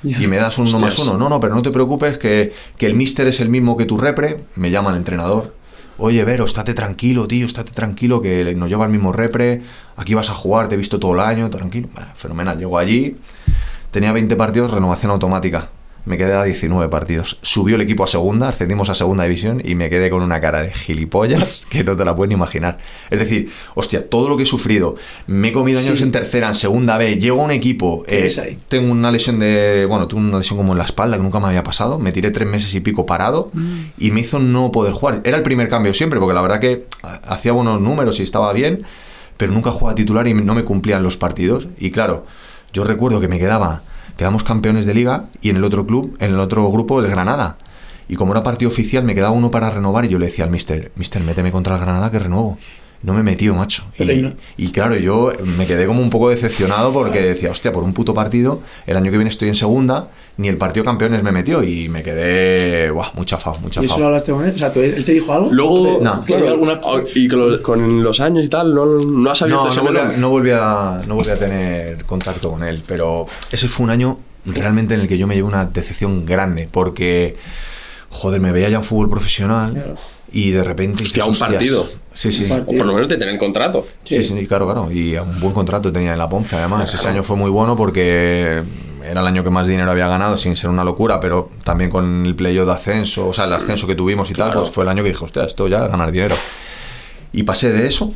[0.02, 1.16] y me das un uno más uno.
[1.16, 3.98] No, no, pero no te preocupes, que, que el míster es el mismo que tu
[3.98, 4.44] repre.
[4.54, 5.54] Me llama el entrenador.
[5.98, 9.62] Oye, Vero, estate tranquilo, tío, estate tranquilo, que nos lleva el mismo repre.
[9.96, 11.88] Aquí vas a jugar, te he visto todo el año, tranquilo.
[11.94, 12.58] Bueno, fenomenal.
[12.58, 13.16] Llego allí,
[13.90, 15.70] tenía 20 partidos, renovación automática.
[16.06, 17.36] Me quedé a 19 partidos.
[17.42, 20.62] Subió el equipo a segunda, ascendimos a segunda división y me quedé con una cara
[20.62, 22.78] de gilipollas que no te la puedes ni imaginar.
[23.10, 24.94] Es decir, hostia, todo lo que he sufrido,
[25.26, 26.04] me he comido años Sí.
[26.04, 28.56] en tercera, en segunda B, llego a un equipo, ¿Qué eh, ahí?
[28.68, 31.48] tengo una lesión de, bueno, tuve una lesión como en la espalda que nunca me
[31.48, 33.50] había pasado, me tiré tres meses y pico parado
[33.98, 35.20] y me hizo no poder jugar.
[35.24, 38.52] Era el primer cambio siempre, porque la verdad que ha- hacía buenos números y estaba
[38.52, 38.84] bien,
[39.36, 41.66] pero nunca jugaba titular y no me cumplían los partidos.
[41.80, 42.26] Y claro,
[42.72, 43.82] yo recuerdo que me quedaba,
[44.16, 47.58] quedamos campeones de liga y en el otro club, en el otro grupo, el Granada.
[48.08, 50.50] Y como era partido oficial, me quedaba uno para renovar y yo le decía al
[50.50, 52.58] mister, mister, méteme contra el Granada que renuevo.
[53.06, 53.84] No me metió, macho.
[53.96, 57.94] Pero y claro, yo me quedé como un poco decepcionado porque decía, hostia, por un
[57.94, 61.62] puto partido, el año que viene estoy en segunda, ni el partido campeones me metió
[61.62, 64.52] y me quedé, buah, muy chafado, muy ¿Y eso lo hablaste con él?
[64.54, 65.48] O sea, ¿tú- ¿él te dijo algo?
[65.52, 66.24] Luego, ¿Te- No.
[66.48, 69.70] alguna- oh, y con, lo- con los años y tal, no, no has abierto No,
[69.70, 73.26] ese no volví, a, no, volví a, no volví a tener contacto con él, pero
[73.52, 77.36] ese fue un año realmente en el que yo me llevé una decepción grande, porque,
[78.10, 79.94] joder, me veía ya en fútbol profesional Claro.
[80.32, 81.04] y de repente...
[81.04, 81.88] Hostia, dices, un partido.
[82.16, 82.48] Sí, sí.
[82.50, 83.86] O por lo menos de tener contrato.
[84.02, 84.90] Sí, sí, claro, claro.
[84.90, 86.92] Y un buen contrato tenía en la Ponce, además.
[86.92, 88.62] Ese año fue muy bueno porque
[89.04, 92.24] era el año que más dinero había ganado, sin ser una locura, pero también con
[92.24, 94.88] el playoff de ascenso, o sea, el ascenso que tuvimos y tal, pues fue el
[94.88, 96.36] año que dije, hostia, esto ya ganar dinero.
[97.32, 98.14] Y pasé de eso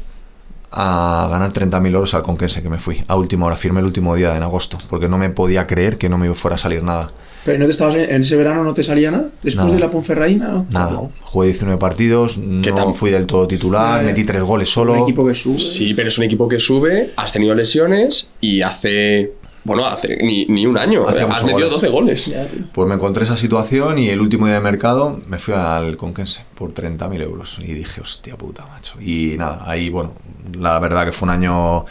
[0.73, 3.57] a ganar 30.000 euros al Conquense, que me fui a última hora.
[3.57, 6.55] Firmé el último día en agosto, porque no me podía creer que no me fuera
[6.55, 7.11] a salir nada.
[7.45, 9.31] Pero ¿no te estabas en, en ese verano no te salía nada?
[9.43, 9.73] Después Nada.
[9.75, 10.67] de la Ponferradina, ¿no?
[10.71, 10.91] Nada.
[10.91, 11.11] No.
[11.23, 12.95] Jugué 19 partidos, ¿Qué no tal?
[12.95, 14.93] fui del todo titular, Eh, metí tres goles solo.
[14.93, 15.59] Un equipo que sube.
[15.59, 19.33] Sí, pero es un equipo que sube, has tenido lesiones y hace.
[19.63, 21.07] Bueno, hace ni, ni un año.
[21.09, 21.81] Hacía has metido goles.
[21.83, 22.35] 12 goles.
[22.73, 26.45] Pues me encontré esa situación y el último día de mercado me fui al Conquense
[26.55, 27.59] por 30.000 euros.
[27.61, 28.95] Y dije, hostia puta, macho.
[29.01, 30.15] Y nada, ahí, bueno,
[30.59, 31.85] la verdad que fue un año.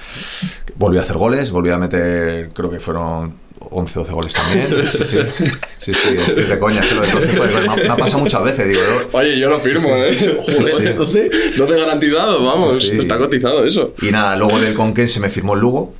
[0.75, 3.35] Volví a hacer goles, volví a meter, creo que fueron
[3.71, 4.67] 11 12 goles también.
[4.89, 5.17] Sí, sí.
[5.79, 6.79] Sí, sí, estoy de coña.
[6.81, 8.81] es que lo de 12 fue- me, ha, me ha pasado muchas veces, digo.
[8.81, 10.39] yo- Oye, yo lo firmo, ¿eh?
[10.41, 10.87] Joder, sí.
[10.87, 12.75] entonces, no te he garantizado, vamos.
[12.83, 12.97] Sí, sí.
[12.99, 13.93] Está cotizado eso.
[14.01, 15.93] Y nada, luego del Conquense me firmó el Lugo.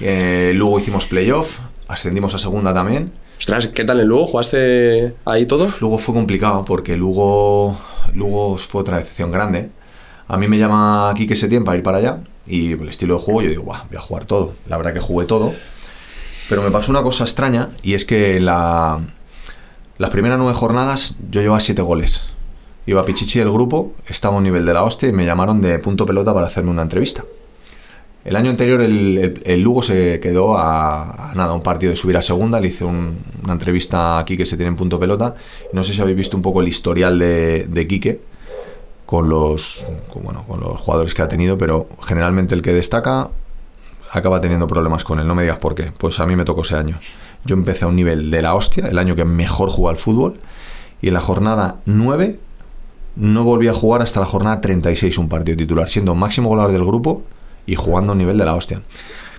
[0.00, 1.58] Eh, luego hicimos playoff,
[1.88, 3.12] ascendimos a segunda también.
[3.38, 4.26] Ostras, ¿qué tal en Lugo?
[4.26, 5.68] ¿Jugaste ahí todo?
[5.80, 7.76] Luego fue complicado porque Lugo,
[8.14, 9.70] Lugo fue otra decepción grande.
[10.26, 13.42] A mí me llama Quique Setién para ir para allá y el estilo de juego
[13.42, 14.54] yo digo, "Buah, voy a jugar todo.
[14.68, 15.54] La verdad que jugué todo.
[16.48, 19.00] Pero me pasó una cosa extraña y es que la,
[19.98, 22.28] las primeras nueve jornadas yo llevaba siete goles.
[22.86, 25.78] Iba Pichichi del grupo, estaba a un nivel de la hostia y me llamaron de
[25.78, 27.22] punto pelota para hacerme una entrevista.
[28.24, 32.22] El año anterior el, Lugo se quedó a, a nada, un partido de subir a
[32.22, 32.60] segunda.
[32.60, 35.34] Le hice un- una entrevista aquí que se tiene en punto pelota.
[35.72, 38.20] No sé si habéis visto un poco el historial de, de Quique
[39.06, 43.30] con los, con, bueno, con los jugadores que ha tenido, pero generalmente el que destaca
[44.10, 45.26] acaba teniendo problemas con él.
[45.26, 45.92] No me digas por qué.
[45.96, 46.98] Pues a mí me tocó ese año.
[47.44, 50.38] Yo empecé a un nivel de la hostia, el año que mejor jugué al fútbol,
[51.00, 52.38] y en la jornada 9
[53.16, 56.84] no volví a jugar hasta la jornada 36 un partido titular, siendo máximo goleador del
[56.84, 57.22] grupo
[57.68, 58.82] y jugando a un nivel de la hostia.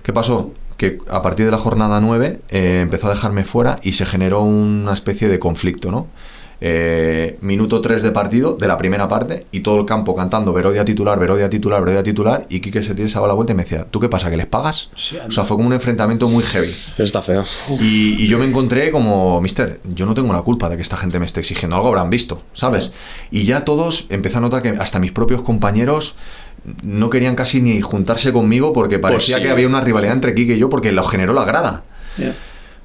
[0.02, 0.52] ¿Qué pasó?
[0.76, 4.42] Que a partir de la jornada 9 eh, empezó a dejarme fuera y se generó
[4.42, 6.06] una especie de conflicto, ¿no?
[6.62, 10.84] Eh, minuto 3 de partido, de la primera parte, y todo el campo cantando Verodia
[10.84, 13.86] titular, Verodia titular, Verodia titular, y Quique se se daba la vuelta y me decía,
[13.90, 14.30] ¿tú qué pasa?
[14.30, 14.90] ¿Que les pagas?
[15.26, 16.74] o sea, fue como un enfrentamiento muy heavy.
[16.98, 17.44] Está feo.
[17.80, 20.98] Y, y yo me encontré como, mister, yo no tengo la culpa de que esta
[20.98, 22.92] gente me esté exigiendo, algo habrán visto, ¿sabes?
[23.30, 26.16] Y ya todos empecé a notar que hasta mis propios compañeros
[26.84, 29.42] no querían casi ni juntarse conmigo porque parecía sí.
[29.42, 31.84] que había una rivalidad entre Kike y yo porque lo generó la grada.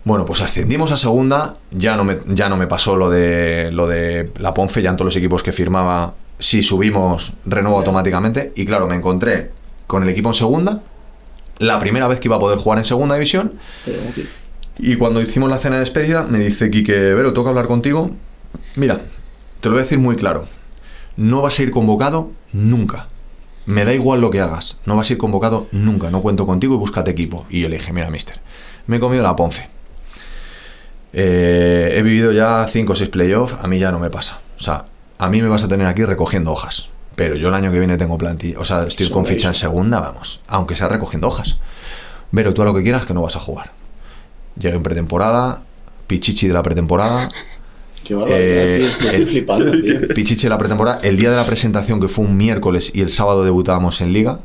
[0.04, 3.88] Bueno, pues ascendimos a segunda, ya no me, ya no me pasó lo de, lo
[3.88, 8.54] de la Ponfe, ya en todos los equipos que firmaba, si subimos, renuevo automáticamente.
[8.56, 9.52] Y claro, me encontré
[9.88, 10.84] con el equipo en segunda,
[11.58, 13.54] la primera vez que iba a poder jugar en segunda división.
[14.78, 18.12] Y cuando hicimos la cena de despedida, me dice Quique, Vero, toca hablar contigo.
[18.76, 19.00] Mira,
[19.62, 20.46] te lo voy a decir muy claro.
[21.18, 23.08] No vas a ir convocado nunca.
[23.66, 24.78] Me da igual lo que hagas.
[24.86, 26.12] No vas a ir convocado nunca.
[26.12, 27.46] No cuento contigo y búscate equipo.
[27.50, 28.40] Y yo le dije, mira, mister,
[28.88, 29.70] me he comido la Ponce.
[31.14, 33.58] Eh, he vivido ya 5 o 6 playoffs.
[33.62, 34.42] A mí ya no me pasa.
[34.58, 34.86] O sea,
[35.18, 36.90] a mí me vas a tener aquí recogiendo hojas.
[37.16, 38.60] Pero yo el año que viene tengo plantilla.
[38.60, 40.42] O sea, estoy con ficha en segunda, vamos.
[40.48, 41.58] Aunque sea recogiendo hojas.
[42.32, 43.72] Vero, tú a lo que quieras que no vas a jugar.
[44.58, 45.64] Llegué en pretemporada,
[46.08, 47.30] Pichichi de la pretemporada,
[48.06, 48.40] Qué barbaridad,
[48.70, 48.86] Eh, tío.
[48.86, 50.08] Me estoy el- flipando, tío.
[50.16, 53.10] Pichichi de la pretemporada, el día de la presentación que fue un miércoles y el
[53.10, 54.40] sábado debutábamos en liga,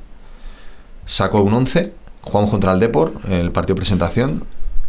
[1.07, 1.93] sacó un 11,
[2.23, 4.45] jugamos contra el Depor, el partido de presentación,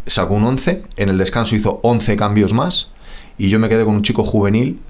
[0.06, 2.90] sacó un 11, en el descanso hizo 11 cambios más
[3.38, 4.80] y yo me quedé con un chico juvenil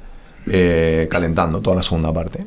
[0.47, 2.45] eh, calentando toda la segunda parte.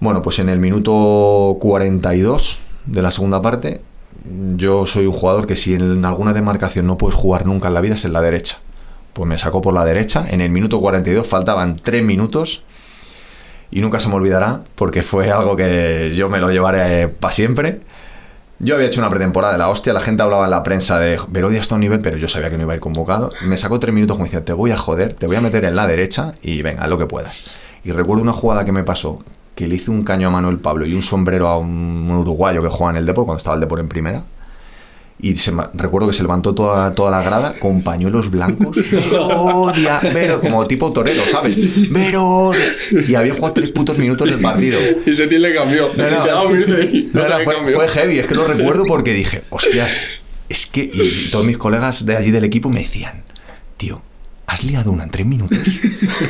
[0.00, 3.82] Bueno, pues en el minuto 42 de la segunda parte,
[4.56, 7.80] yo soy un jugador que si en alguna demarcación no puedes jugar nunca en la
[7.80, 8.61] vida es en la derecha.
[9.12, 10.26] Pues me sacó por la derecha.
[10.28, 12.64] En el minuto 42 faltaban 3 minutos.
[13.70, 17.80] Y nunca se me olvidará porque fue algo que yo me lo llevaré para siempre.
[18.64, 21.18] Yo había hecho una pretemporada de la hostia, la gente hablaba en la prensa de
[21.26, 23.32] Verodia está a un nivel, pero yo sabía que no iba a ir convocado.
[23.42, 25.74] Me sacó tres minutos como decía, te voy a joder, te voy a meter en
[25.74, 27.58] la derecha y venga, lo que puedas.
[27.82, 29.18] Y recuerdo una jugada que me pasó,
[29.56, 32.68] que le hice un caño a Manuel Pablo y un sombrero a un, uruguayo que
[32.68, 34.22] jugaba en el Depor cuando estaba el Depor en primera.
[35.20, 38.76] Y se recuerdo que se levantó toda, toda la grada con pañuelos blancos.
[38.90, 41.56] Verodia, Vero, como tipo torero, ¿sabes?
[41.92, 42.74] Verodia.
[43.06, 44.80] Y había jugado tres putos minutos del partido.
[45.06, 45.90] Y se le cambió.
[45.94, 47.44] No, no.
[47.44, 50.06] Fue, fue heavy, es que lo recuerdo porque dije, hostias,
[50.48, 50.90] es que.
[50.92, 53.22] Y todos mis colegas de allí del equipo me decían,
[53.76, 54.02] tío,
[54.52, 55.58] has liado una en tres minutos.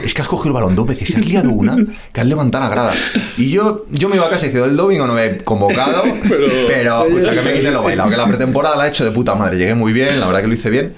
[0.04, 1.76] Es que has cogido el balón dos veces, has liado una,
[2.12, 2.92] que has levantado la grada.
[3.37, 6.02] Y yo, yo me iba a casa y dije, el domingo no me he convocado,
[6.28, 9.11] pero, Pero- escucha que me quiten lo bailado, que la pretemporada la he hecho de
[9.11, 10.94] puta madre, llegué muy bien, la verdad que lo hice bien.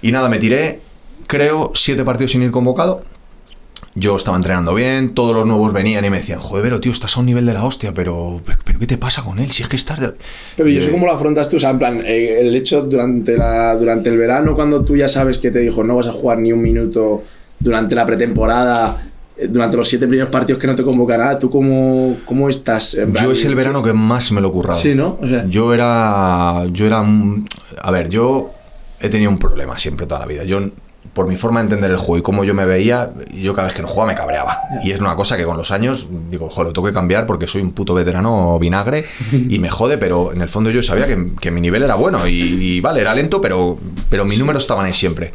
[0.00, 0.80] Y nada, me tiré,
[1.26, 3.04] creo, siete partidos sin ir convocado.
[3.94, 7.14] Yo estaba entrenando bien, todos los nuevos venían y me decían, joder, pero tío, estás
[7.16, 9.50] a un nivel de la hostia, pero, pero, pero ¿qué te pasa con él?
[9.50, 10.00] Si es que estás...
[10.00, 10.14] de-".
[10.56, 11.56] Pero ¿y eso Eh, cómo lo afrontas tú?
[11.56, 15.08] O sea, en plan, eh, el hecho durante, la, durante el verano, cuando tú ya
[15.10, 17.22] sabes que te dijo no vas a jugar ni un minuto
[17.58, 22.16] durante la pretemporada, eh, durante los siete primeros partidos que no te convocará, ¿tú cómo,
[22.24, 22.94] cómo estás?
[22.94, 24.80] En Yo es el verano que más me lo he currado.
[24.80, 25.18] Sí, ¿no?
[25.20, 26.64] O sea- yo era.
[26.72, 27.04] Yo era.
[27.82, 28.52] A ver, yo
[29.00, 30.44] he tenido un problema siempre toda la vida.
[30.44, 30.60] Yo,
[31.12, 33.76] por mi forma de entender el juego y cómo yo me veía, yo cada vez
[33.76, 34.62] que no jugaba me cabreaba.
[34.82, 37.46] Y es una cosa que con los años digo, joder, lo tengo que cambiar porque
[37.46, 41.32] soy un puto veterano vinagre y me jode, pero en el fondo yo sabía que,
[41.40, 44.86] que mi nivel era bueno y, y vale, era lento, pero, pero mis números estaban
[44.86, 45.34] ahí siempre.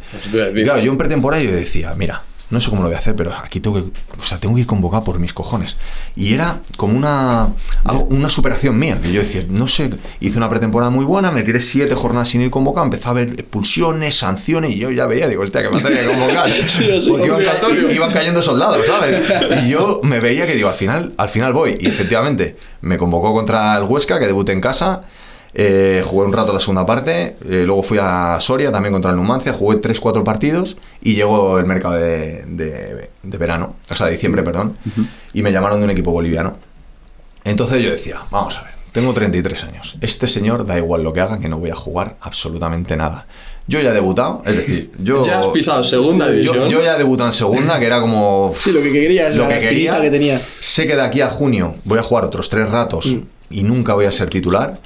[0.54, 3.14] Y claro, yo en pretemporada yo decía, mira, no sé cómo lo voy a hacer,
[3.14, 5.76] pero aquí tengo que, o sea, tengo que ir convocado por mis cojones.
[6.16, 7.48] Y era como una,
[7.84, 11.42] algo- una superación mía, que yo decía, no sé, hice una pretemporada muy buena, me
[11.42, 15.28] tiré siete jornadas sin ir convocado, empecé a ver expulsiones, sanciones, y yo ya veía,
[15.28, 16.50] digo, hostia, que me tenía que convocar.
[16.68, 19.22] Sí, sí, porque iban, ca- iban cayendo soldados, ¿sabes?
[19.64, 21.76] Y yo me veía que digo, al final, al final voy.
[21.80, 25.04] Y efectivamente, me convocó contra el Huesca, que debuté en casa.
[25.54, 29.16] Eh, jugué un rato la segunda parte, eh, luego fui a Soria también contra el
[29.16, 34.12] Numancia, jugué 3-4 partidos y llegó el mercado de, de- de verano, o sea, de
[34.12, 34.76] diciembre, perdón,
[35.32, 36.58] y me llamaron de un equipo boliviano.
[37.44, 41.20] Entonces yo decía, vamos a ver, tengo 33 años, este señor da igual lo que
[41.20, 43.26] haga, que no voy a jugar absolutamente nada.
[43.66, 45.22] Yo ya he debutado, es decir, yo.
[45.26, 46.68] Ya has pisado segunda yo- división.
[46.68, 48.52] Yo, ya he debutado en segunda, que era como.
[48.56, 50.00] Sí, lo que querías, lo la que quería.
[50.00, 50.42] que tenía.
[50.60, 53.20] Sé que de aquí a junio voy a jugar otros tres ratos Mm.
[53.50, 54.78] y nunca voy a ser titular.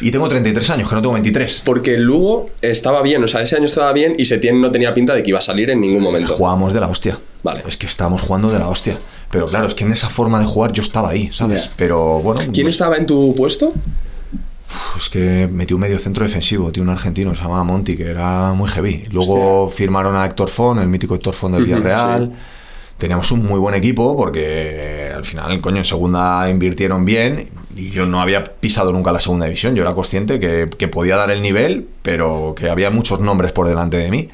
[0.00, 1.62] Y tengo 33 años, que no tengo 23.
[1.64, 5.14] Porque Lugo estaba bien, o sea, ese año estaba bien y Setién no tenía pinta
[5.14, 6.34] de que iba a salir en ningún momento.
[6.34, 7.18] Jugábamos de la hostia.
[7.42, 7.62] Vale.
[7.66, 8.98] Es que estábamos jugando de la hostia.
[9.30, 11.70] Pero claro, es que en esa forma de jugar yo estaba ahí, ¿sabes?
[11.76, 12.40] Pero bueno.
[12.52, 13.72] ¿Quién pues, estaba en tu puesto?
[14.96, 18.52] Es que metió un medio centro defensivo, tío, un argentino, se llamaba Monti, que era
[18.54, 19.04] muy heavy.
[19.10, 22.32] Luego firmaron a Héctor Fon, el mítico Héctor Fon del Villarreal.
[22.98, 28.06] Teníamos un muy buen equipo porque al final, coño, en segunda invirtieron bien y yo
[28.06, 29.74] no había pisado nunca la segunda división.
[29.74, 33.68] Yo era consciente que, que podía dar el nivel, pero que había muchos nombres por
[33.68, 34.28] delante de mí.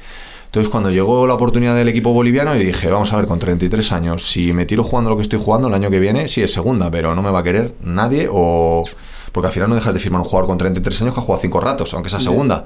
[0.50, 3.92] Entonces, cuando llegó la oportunidad del equipo boliviano, y dije, vamos a ver, con 33
[3.92, 6.52] años, si me tiro jugando lo que estoy jugando el año que viene, sí es
[6.52, 8.84] segunda, pero no me va a querer nadie o...
[9.30, 11.40] Porque al final no dejas de firmar un jugador con 33 años que ha jugado
[11.40, 12.64] 5 ratos, aunque sea segunda.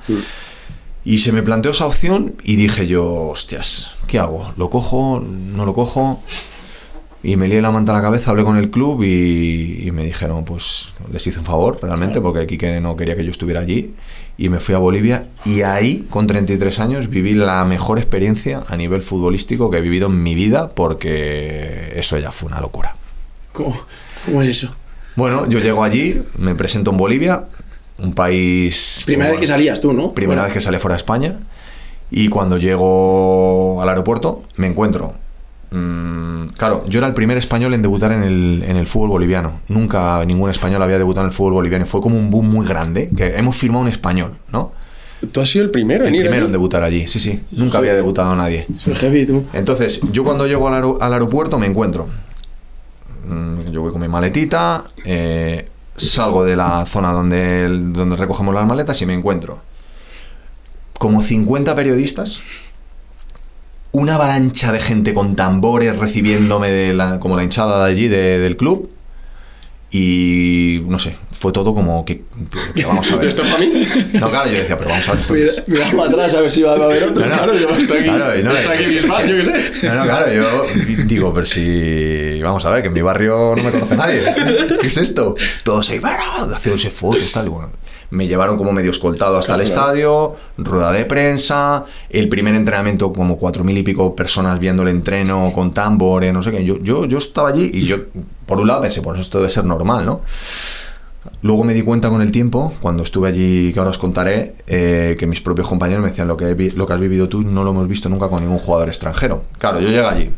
[1.04, 4.54] Y se me planteó esa opción y dije yo, hostias, ¿qué hago?
[4.56, 5.22] ¿Lo cojo?
[5.22, 6.22] ¿No lo cojo?
[7.24, 10.04] Y me lié la manta a la cabeza, hablé con el club y, y me
[10.04, 13.94] dijeron, pues les hice un favor realmente, porque Quique no quería que yo estuviera allí.
[14.36, 18.76] Y me fui a Bolivia y ahí, con 33 años, viví la mejor experiencia a
[18.76, 22.94] nivel futbolístico que he vivido en mi vida, porque eso ya fue una locura.
[23.52, 23.74] ¿Cómo,
[24.26, 24.74] cómo es eso?
[25.16, 27.44] Bueno, yo llego allí, me presento en Bolivia,
[27.98, 29.02] un país...
[29.06, 30.12] Primera vez que salías tú, ¿no?
[30.12, 31.38] Primera vez que salí fuera de España.
[32.10, 35.14] Y cuando llego al aeropuerto, me encuentro.
[35.78, 39.60] Mm, claro, yo era el primer español en debutar en el, en el fútbol boliviano.
[39.68, 41.86] Nunca ningún español había debutado en el fútbol boliviano.
[41.86, 43.10] Fue como un boom muy grande.
[43.16, 44.72] Que hemos firmado un español, ¿no?
[45.32, 46.46] Tú has sido el primero El en ir primero allí?
[46.46, 47.40] en debutar allí, sí, sí.
[47.52, 48.66] Nunca había debutado nadie.
[48.76, 49.44] Soy heavy, tú.
[49.54, 52.08] Entonces, yo cuando llego al aeropuerto me encuentro.
[53.26, 58.66] mm, Yo voy con mi maletita, eh, salgo de la zona donde, donde recogemos las
[58.66, 59.60] maletas y me encuentro
[60.98, 62.40] como 50 periodistas,
[63.94, 68.38] una avalancha de gente con tambores recibiéndome de la, como la hinchada de allí de-
[68.40, 68.90] del club.
[69.92, 72.22] Y no sé, fue todo como que,
[72.74, 73.28] que vamos a ver.
[73.28, 73.86] ¿Esto es para mí?
[74.14, 75.34] No, claro, yo decía, pero vamos a ver esto.
[75.34, 75.68] Mira, es.
[75.68, 77.20] mira para atrás a ver si va a haber otro.
[77.20, 77.36] No, no.
[77.36, 78.08] Claro, yo estoy aquí.
[78.08, 79.86] Claro, no Está aquí fans, yo qué sé.
[79.86, 80.64] No, no, claro, yo
[81.06, 82.40] digo, pero si.
[82.42, 84.22] Vamos a ver, que en mi barrio no me conoce nadie.
[84.80, 85.34] ¿Qué es esto?
[85.64, 87.48] Todos ahí, haciéndose fotos, tal.
[87.48, 87.72] Bueno,
[88.10, 93.36] me llevaron como medio escoltado hasta el estadio, rueda de prensa, el primer entrenamiento, como
[93.36, 96.64] cuatro mil y pico personas viendo el entreno con tambores, no sé qué.
[96.64, 97.96] Yo, yo, yo estaba allí y yo,
[98.46, 100.22] por un lado, pensé, pues esto debe ser normal, ¿no?
[101.42, 105.16] Luego me di cuenta con el tiempo, cuando estuve allí, que ahora os contaré, eh,
[105.18, 108.08] que mis propios compañeros me decían lo que, has vivido tú no lo hemos visto
[108.08, 109.44] nunca con ningún jugador extranjero.
[109.58, 110.30] Claro, yo llegué allí.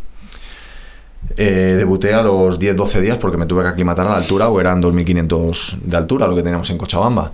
[1.37, 4.61] Eh, debuté a los 10-12 días porque me tuve que aclimatar a la altura o
[4.61, 7.33] eran 2.500 de altura lo que teníamos en Cochabamba.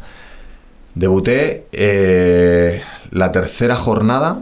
[0.94, 4.40] Debuté eh, la tercera jornada.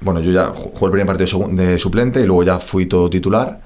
[0.00, 3.10] bueno, yo ya ju- jugué el primer partido de suplente y luego ya fui todo
[3.10, 3.60] titular.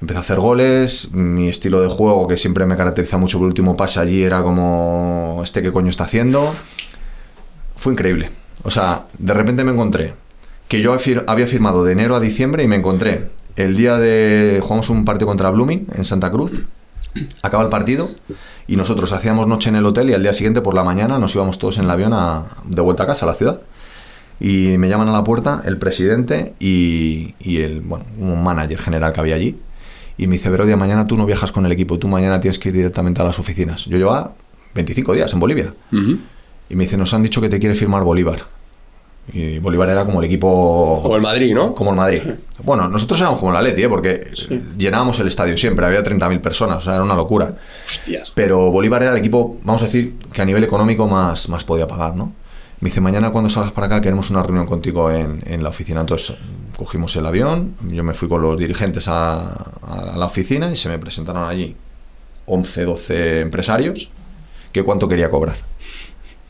[0.00, 3.48] Empecé a hacer goles, mi estilo de juego, que siempre me caracteriza mucho por el
[3.48, 6.54] último pase allí, era como, ¿este qué coño está haciendo?
[7.76, 8.30] Fue increíble.
[8.62, 10.14] O sea, de repente me encontré
[10.68, 10.94] que yo
[11.26, 14.60] había firmado de enero a diciembre y me encontré el día de...
[14.62, 16.52] Jugamos un partido contra Blooming en Santa Cruz,
[17.42, 18.10] acaba el partido
[18.66, 21.34] y nosotros hacíamos noche en el hotel y al día siguiente por la mañana nos
[21.34, 23.60] íbamos todos en el avión a- de vuelta a casa, a la ciudad.
[24.40, 29.12] Y me llaman a la puerta el presidente y, y el, bueno, un manager general
[29.14, 29.58] que había allí.
[30.18, 32.70] Y me dice, Verodia, mañana tú no viajas con el equipo, tú mañana tienes que
[32.70, 33.84] ir directamente a las oficinas.
[33.84, 34.32] Yo llevaba
[34.74, 35.74] 25 días en Bolivia.
[36.68, 38.40] Y me dice, nos han dicho que te quiere firmar Bolívar.
[39.32, 40.48] Y Bolívar era como el equipo...
[40.48, 41.74] O el Madrid, ¿no?
[41.74, 42.22] Como el Madrid.
[42.62, 43.88] Bueno, nosotros éramos como el Atleti, ¿eh?
[43.88, 44.30] porque
[44.78, 47.56] llenábamos el estadio siempre, había 30.000 personas, o sea, era una locura.
[47.86, 48.32] Hostias.
[48.34, 51.88] Pero Bolívar era el equipo, vamos a decir, que a nivel económico más, más podía
[51.88, 52.32] pagar, ¿no?
[52.80, 56.02] Me dice, mañana cuando salgas para acá queremos una reunión contigo en, en la oficina.
[56.02, 56.36] Entonces
[56.76, 60.88] cogimos el avión, yo me fui con los dirigentes a, a la oficina y se
[60.88, 61.76] me presentaron allí
[62.46, 64.10] 11, 12 empresarios
[64.72, 65.56] que cuánto quería cobrar.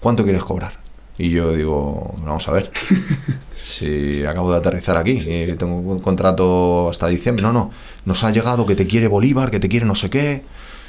[0.00, 0.72] ¿Cuánto quieres cobrar?
[1.18, 2.70] Y yo digo, vamos a ver,
[3.64, 7.70] si acabo de aterrizar aquí y tengo un contrato hasta diciembre, no, no,
[8.04, 10.42] nos ha llegado que te quiere Bolívar, que te quiere no sé qué.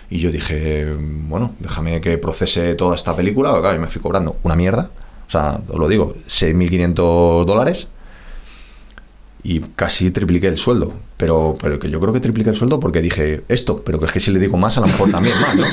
[0.10, 4.38] Y yo dije, bueno, déjame que procese toda esta película, claro, y me fui cobrando
[4.44, 4.90] una mierda,
[5.28, 7.90] o sea, os lo digo, 6.500 dólares
[9.44, 10.94] y casi tripliqué el sueldo.
[11.18, 14.12] Pero, pero que yo creo que tripliqué el sueldo porque dije esto, pero que es
[14.12, 15.66] que si le digo más, a lo mejor también más, ¿no?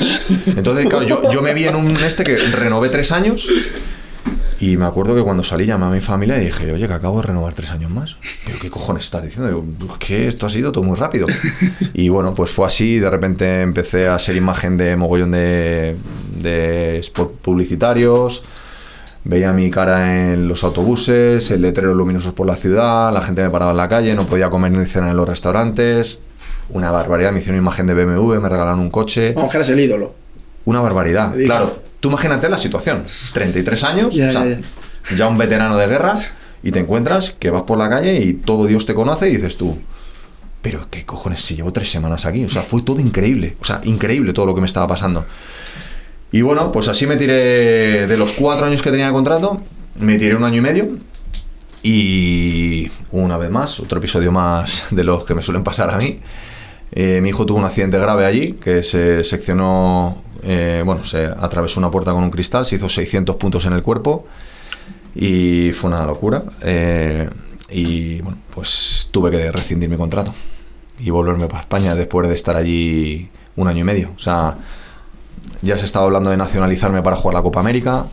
[0.55, 3.47] Entonces, claro, yo, yo me vi en un este que renové tres años
[4.59, 7.19] y me acuerdo que cuando salí llamé a mi familia y dije, oye, que acabo
[7.19, 8.15] de renovar tres años más.
[8.45, 9.47] Pero, ¿qué cojones estás diciendo?
[9.49, 11.27] Digo, "Pues que esto ha sido todo muy rápido.
[11.93, 12.97] Y bueno, pues fue así.
[12.99, 15.97] De repente empecé a ser imagen de mogollón de,
[16.41, 18.43] de spot publicitarios.
[19.27, 23.49] Veía mi cara en los autobuses, el letrero luminosos por la ciudad, la gente me
[23.49, 26.19] paraba en la calle, no podía comer ni cenar en los restaurantes.
[26.69, 29.33] Una barbaridad, me hicieron una imagen de BMW, me regalaron un coche.
[29.33, 30.13] Vamos, que eres el ídolo.
[30.65, 31.33] Una barbaridad.
[31.45, 33.03] Claro, tú imagínate la situación.
[33.33, 34.59] 33 años, Ya, o sea, ya,
[35.17, 36.13] ya un veterano de guerra,
[36.61, 39.57] y te encuentras que vas por la calle y todo Dios te conoce y dices
[39.57, 39.77] tú,
[40.65, 42.43] pero qué cojones, si llevo tres semanas aquí.
[42.43, 43.55] O sea, fue todo increíble.
[43.61, 45.23] O sea, increíble todo lo que me estaba pasando.
[46.31, 49.61] Y bueno, pues así me tiré de los cuatro años que tenía de contrato,
[49.99, 50.87] me tiré un año y medio.
[51.83, 56.19] Y una vez más, otro episodio más de los que me suelen pasar a mí.
[56.91, 61.79] Eh, mi hijo tuvo un accidente grave allí, que se seccionó, eh, bueno, se atravesó
[61.79, 64.25] una puerta con un cristal, se hizo 600 puntos en el cuerpo
[65.13, 66.43] y fue una locura.
[66.61, 67.29] Eh,
[67.69, 70.33] y bueno, pues tuve que rescindir mi contrato
[70.99, 74.11] y volverme para España después de estar allí un año y medio.
[74.15, 74.57] O sea,
[75.65, 78.05] ya se estaba hablando de nacionalizarme para jugar la Copa América.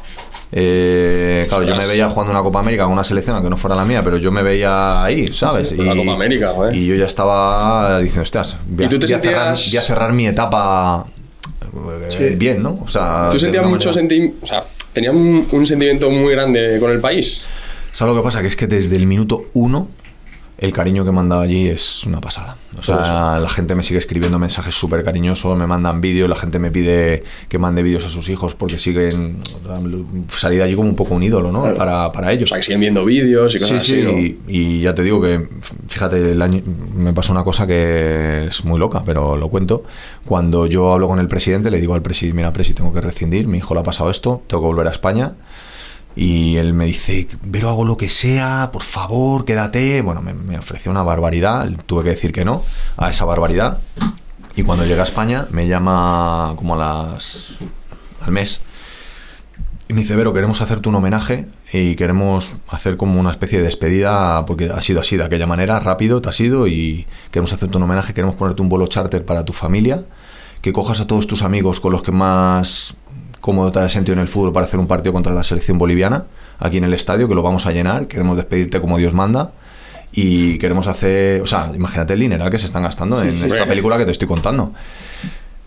[0.51, 1.91] Eh, claro, yo me Ostras.
[1.93, 4.31] veía jugando una Copa América con una selección, aunque no fuera la mía, pero yo
[4.33, 5.69] me veía ahí, ¿sabes?
[5.71, 6.75] Sí, con la Copa América, joder.
[6.77, 9.71] y yo ya estaba diciendo, hostias, voy a, ¿Y tú te voy a cerrar, sentías-
[9.71, 11.07] voy a cerrar mi etapa
[11.63, 12.25] eh, Sí.
[12.37, 12.81] bien, ¿no?
[12.85, 16.91] O sea, ¿Tú sentías mucho sentimiento, o sea, tenías un, un sentimiento muy grande con
[16.91, 17.43] el país?
[17.93, 18.41] ¿Sabes lo que pasa?
[18.43, 19.89] Que es que desde el minuto uno
[20.63, 22.57] el cariño que me han dado allí es una pasada.
[22.79, 26.61] O sea, la gente me sigue escribiendo mensajes súper cariñosos, me mandan vídeos, la gente
[26.61, 29.39] me pide que mande vídeos a sus hijos porque siguen...
[29.69, 31.63] o Salí de allí como un poco un ídolo, ¿no?
[31.63, 31.77] Claro.
[31.77, 32.49] Para, para O ellos.
[32.49, 34.13] sea, que siguen viendo vídeos y cosas sí, así, ¿no?
[34.13, 35.49] y, y ya te digo que,
[35.89, 36.63] fíjate, el año,
[36.95, 39.83] me pasó una cosa que es muy loca, pero lo cuento.
[40.25, 43.49] Cuando yo hablo con el presidente, le digo al presidente, mira, presi, tengo que rescindir,
[43.49, 45.33] mi hijo le ha pasado esto, tengo que volver a España.
[46.15, 50.03] Y él me dice, pero hago lo que sea, por favor, quédate.
[50.03, 52.63] Bueno, me, me ofreció una barbaridad, tuve que decir que no
[52.97, 53.79] a esa barbaridad.
[54.55, 57.57] Y cuando llegué a España, me llama como a las...
[58.21, 58.61] al mes.
[59.89, 63.65] Y me dice, Vero, queremos hacerte un homenaje y queremos hacer como una especie de
[63.65, 67.77] despedida, porque ha sido así, de aquella manera, rápido, te has ido y queremos hacerte
[67.77, 70.05] un homenaje, queremos ponerte un vuelo charter para tu familia,
[70.61, 72.95] que cojas a todos tus amigos con los que más
[73.43, 76.25] cómodo te has sentido en el fútbol para hacer un partido contra la selección boliviana,
[76.59, 79.53] aquí en el estadio, que lo vamos a llenar, queremos despedirte como Dios manda.
[80.15, 83.47] Y queremos hacer, o sea, imagínate el dinero que se están gastando en sí.
[83.47, 84.73] esta película que te estoy contando.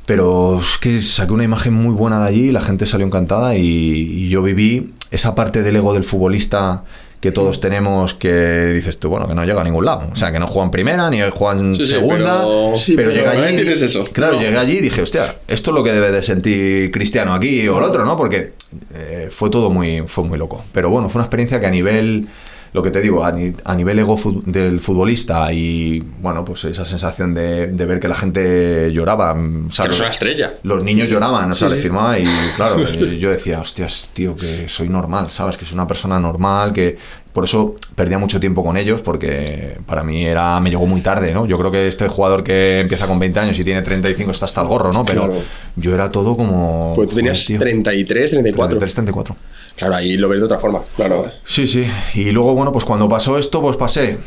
[0.06, 3.62] Pero es que saqué una imagen muy buena de allí, la gente salió encantada y,
[3.62, 6.84] y yo viví esa parte del ego del futbolista
[7.26, 10.04] que todos tenemos que dices tú, bueno, que no llega a ningún lado.
[10.12, 12.38] O sea, que no juegan primera ni juegan Sí, sí, segunda.
[12.42, 13.50] pero- Sí, pero pero llegué no allí.
[13.56, 14.04] entiendes eso.
[14.14, 14.42] Claro, No.
[14.42, 17.78] llegué allí y dije, hostia, esto es lo que debe de sentir Cristiano aquí o
[17.80, 18.16] el otro, ¿no?
[18.16, 18.54] Porque
[18.94, 20.64] eh, fue todo muy, fue muy loco.
[20.72, 22.28] Pero bueno, fue una experiencia que a nivel
[22.76, 26.84] lo que te digo, a, ni- a nivel ego del futbolista y, bueno, pues esa
[26.84, 29.34] sensación de, de ver que la gente lloraba.
[29.34, 30.56] mm, o sea, los- una estrella.
[30.64, 32.26] Los niños lloraban, o sea, Sí, le firmaba y,
[32.58, 35.56] claro, eh, yo decía, hostias, tío, que soy normal, ¿sabes?
[35.58, 36.98] Que soy una persona normal, que...
[37.36, 41.34] Por eso perdía mucho tiempo con ellos, porque para mí era me llegó muy tarde,
[41.34, 41.46] ¿no?
[41.46, 44.62] Yo creo que este jugador que empieza con 20 años y tiene 35 está hasta
[44.62, 45.04] el gorro, ¿no?
[45.04, 45.42] Pero Claro.
[45.76, 46.94] yo era todo como...
[46.96, 48.78] Pues tú tenías joder, tío, 33, 34.
[48.80, 49.36] 33, 34.
[49.76, 50.84] Claro, ahí lo ves de otra forma.
[50.96, 51.26] Claro.
[51.44, 51.86] Sí, sí.
[52.14, 54.18] Y luego, bueno, pues cuando pasó esto, pues pasé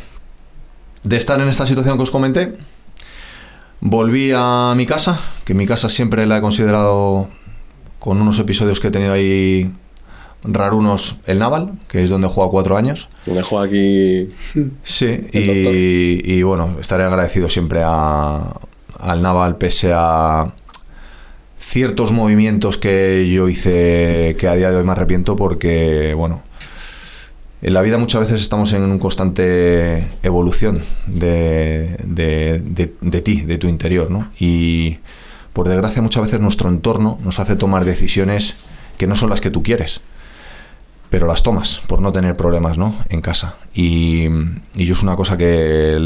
[1.01, 2.53] de estar en esta situación que os comenté,
[3.79, 7.27] volví a mi casa, que mi casa siempre la he considerado,
[7.97, 9.71] con unos episodios que he tenido ahí
[10.43, 13.09] rarunos, el Naval, que es donde jugado cuatro años.
[13.25, 14.29] Me dejo aquí.
[14.83, 18.53] Sí, y bueno, estaré agradecido siempre a-
[18.99, 20.51] al Naval, pese a
[21.57, 26.41] ciertos movimientos que yo hice que a día de hoy me arrepiento porque, bueno,
[27.61, 33.41] en la vida muchas veces estamos en una constante evolución de, de- de- de ti,
[33.41, 34.29] de tu interior, ¿no?
[34.39, 34.97] Y
[35.53, 38.55] por desgracia muchas veces nuestro entorno nos hace tomar decisiones
[38.97, 39.99] que no son las que tú quieres
[41.09, 42.95] pero las tomas por no tener problemas ¿no?
[43.09, 44.27] en casa y,
[44.75, 45.97] y yo es una cosa que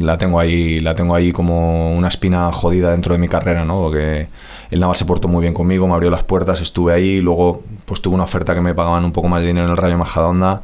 [0.00, 3.80] la tengo ahí la tengo ahí como una espina jodida dentro de mi carrera no
[3.80, 4.28] porque
[4.70, 8.02] el Naval se portó muy bien conmigo me abrió las puertas estuve ahí luego pues
[8.02, 10.62] tuve una oferta que me pagaban un poco más de dinero en el Rayo Majadahonda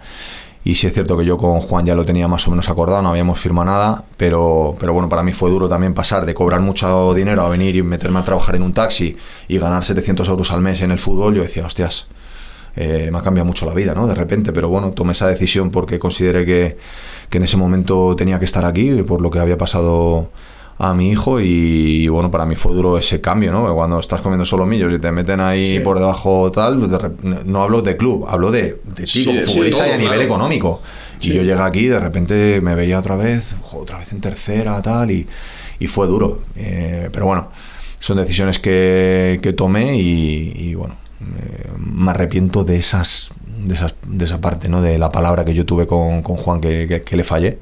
[0.67, 3.01] y sí es cierto que yo con Juan ya lo tenía más o menos acordado,
[3.01, 6.61] no habíamos firmado nada, pero, pero bueno, para mí fue duro también pasar de cobrar
[6.61, 9.17] mucho dinero a venir y meterme a trabajar en un taxi
[9.47, 11.37] y ganar 700 euros al mes en el fútbol.
[11.37, 12.09] Yo decía, hostias,
[12.77, 14.07] eh, me ha cambiado mucho la vida, ¿no?
[14.07, 16.77] De repente, pero bueno, tomé esa decisión porque consideré que,
[17.31, 20.31] que en ese momento tenía que estar aquí por lo que había pasado
[20.79, 23.75] a mi hijo y, bueno, para mí fue duro ese cambio, ¿no?
[23.75, 25.81] Cuando estás comiendo solo millos y te meten ahí Sí.
[25.81, 27.11] por debajo tal, de
[27.47, 29.97] no hablo de club, hablo de, de ti Sí, como sí, futbolista todo, y a
[29.97, 30.25] nivel claro.
[30.25, 30.83] económico.
[31.23, 35.11] Y yo llegué aquí de repente me veía otra vez, otra vez en tercera, tal,
[35.11, 35.27] y,
[35.79, 36.41] y fue duro.
[36.57, 37.49] Eh, pero bueno,
[37.99, 43.31] son decisiones que, que tomé y, y, bueno, eh, me arrepiento de esas
[43.65, 44.83] de, esas- de esa parte, ¿no?
[44.83, 47.59] De la palabra que yo tuve con, con Juan que, le fallé.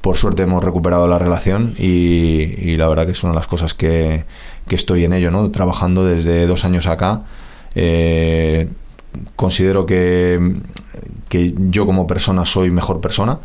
[0.00, 3.46] Por suerte hemos recuperado la relación y, y la verdad que es una de las
[3.48, 4.24] cosas que,
[4.68, 5.50] que estoy en ello, ¿no?
[5.50, 7.22] Trabajando desde dos años acá.
[7.74, 8.68] Eh,
[9.36, 10.56] considero que,
[11.28, 13.38] que yo como persona soy mejor persona.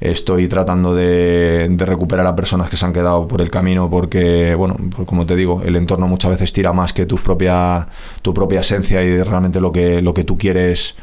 [0.00, 4.76] Estoy tratando de, recuperar a personas que se han quedado por el camino porque, bueno,
[4.94, 7.88] pues como te digo, el entorno muchas veces tira más que tu propia,
[8.20, 10.96] tu propia esencia y realmente lo que, lo que tú quieres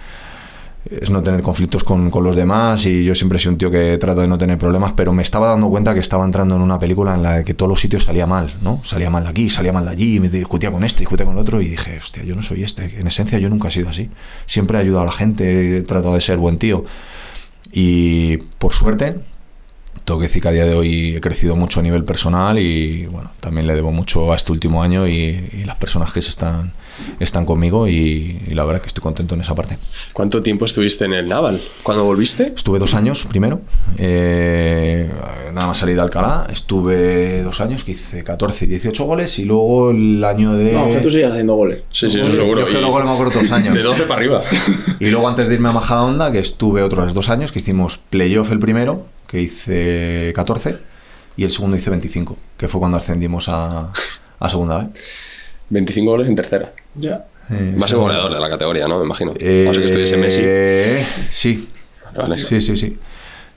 [0.86, 3.98] es no tener conflictos con, con los demás y yo siempre sido un tío que
[3.98, 6.78] trato de no tener problemas, pero me estaba dando cuenta que estaba entrando en una
[6.78, 8.82] película en la que todos los sitios salía mal, ¿no?
[8.84, 11.42] Salía mal de aquí, salía mal de allí, me discutía con este, discutía con el
[11.42, 14.10] otro y dije, hostia, yo no soy este, en esencia yo nunca he sido así,
[14.46, 16.84] siempre he ayudado a la gente, he tratado de ser buen tío
[17.74, 19.18] y por suerte
[20.06, 23.06] tengo que decir que a día de hoy he crecido mucho a nivel personal y
[23.06, 26.74] bueno, también le debo mucho a este último año y, y las personas que están,
[27.20, 29.78] están conmigo y, y la verdad que estoy contento en esa parte.
[30.12, 31.62] ¿Cuánto tiempo estuviste en el Naval?
[31.84, 32.52] ¿Cuándo volviste?
[32.54, 33.62] Estuve dos años primero,
[33.98, 35.10] eh,
[35.54, 39.46] nada más salí de Alcalá, estuve dos años que hice 14 y 18 goles y
[39.46, 40.74] luego el año de...
[40.74, 41.84] No, que tú sigas haciendo goles.
[41.92, 42.62] Sí, sí, Yo eso seguro.
[42.62, 43.76] es que luego le me acuerdo dos años.
[43.76, 44.42] De 12 para arriba.
[45.00, 48.52] Y luego antes de irme a Majadahonda, que estuve otros dos años, que hicimos playoff
[48.52, 50.78] el primero, que hice 14,
[51.38, 53.92] y el segundo hice 25, que fue cuando ascendimos a,
[54.40, 54.88] a segunda vez.
[55.70, 56.74] 25 goles en tercera.
[56.96, 57.26] Ya.
[57.50, 57.96] Eh, Más sí.
[57.96, 58.98] el goleador de la categoría, ¿no?
[59.00, 59.34] Me imagino.
[59.40, 60.42] Eh, no sé que estuviese Messi.
[61.30, 61.70] Sí,
[62.16, 62.46] Vale, vale.
[62.46, 62.98] sí, sí, sí.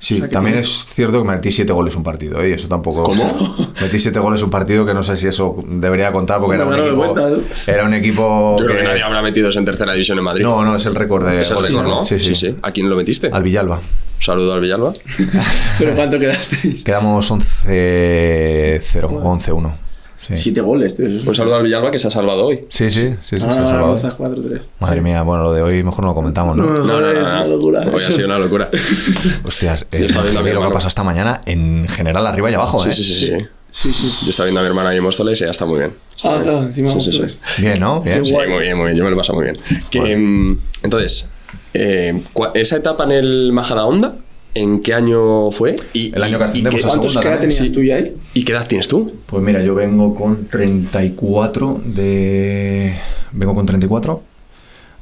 [0.06, 2.54] Sí, sea también tiene- es cierto que metí siete goles un partido, ¿eh?
[2.54, 3.02] eso tampoco.
[3.02, 3.56] ¿Cómo?
[3.80, 6.74] Metí siete goles un partido que no sé si eso debería contar porque era un
[6.74, 6.96] equipo.
[7.14, 7.42] cuenta, ¿eh?
[7.66, 8.56] Era un equipo.
[8.60, 10.42] Yo creo que que- nadie habrá metido en tercera división en Madrid.
[10.44, 12.00] No, no, es el récord de es el récord, ¿no?
[12.02, 12.56] Sí, sí.
[12.62, 13.30] ¿A quién lo metiste?
[13.32, 13.76] Al Villalba.
[13.78, 14.92] Un saludo al Villalba.
[15.78, 16.84] ¿Pero cuánto quedasteis?
[16.84, 19.74] Quedamos 11-0, 11-1.
[20.16, 20.36] Sí.
[20.36, 21.06] Siete goles, tío.
[21.06, 22.64] Eso es Un saludo al Villalba que se ha salvado hoy.
[22.70, 23.86] Sí, sí, sí, sí, Ah, se ha salvado.
[23.92, 24.60] rozas 4-3.
[24.80, 26.64] Madre mía, bueno, lo de hoy mejor no lo comentamos, ¿no?
[26.64, 27.20] No, No, no, no, es no.
[27.22, 27.80] una locura.
[27.92, 28.70] Hoy ha sido una locura.
[29.44, 30.72] Hostias, Yo eh, estaba viendo a mi lo que hermano.
[30.74, 32.92] pasa esta mañana en general arriba y abajo, Sí, ¿eh?
[32.92, 33.32] sí, sí, sí.
[33.70, 34.10] Sí, sí.
[34.22, 35.92] Yo estaba viendo a mi hermana ahí en Móstoles y ya está muy bien.
[36.16, 36.68] Está Ah, claro, bien.
[36.68, 37.38] encima Sí, sí, sí.
[37.60, 38.00] Bien, ¿no?
[38.00, 38.24] Bien.
[38.24, 38.96] Sí, muy bien, muy bien.
[38.96, 39.58] Yo me lo paso muy bien.
[39.90, 41.28] Que, mm, entonces,
[41.74, 42.22] eh,
[42.54, 44.14] esa etapa en el Majadahonda,
[44.60, 45.76] ¿en qué año fue?
[45.92, 47.70] Y, El año que y- y ascendemos qué- a ¿Cuántos qué edad tenías sí.
[47.70, 48.16] tú ya ahí?
[48.34, 49.12] ¿Y qué edad tienes tú?
[49.26, 52.94] Pues mira, yo vengo con 34 de...
[53.32, 54.22] Vengo con 34.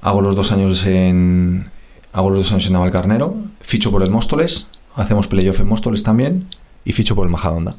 [0.02, 1.66] Hago los dos años en...
[2.12, 3.34] Hago los dos años en Navalcarnero.
[3.60, 4.66] Ficho por el Móstoles.
[4.94, 6.46] Hacemos playoff en Móstoles también.
[6.84, 7.74] Y ficho por el Majadahonda.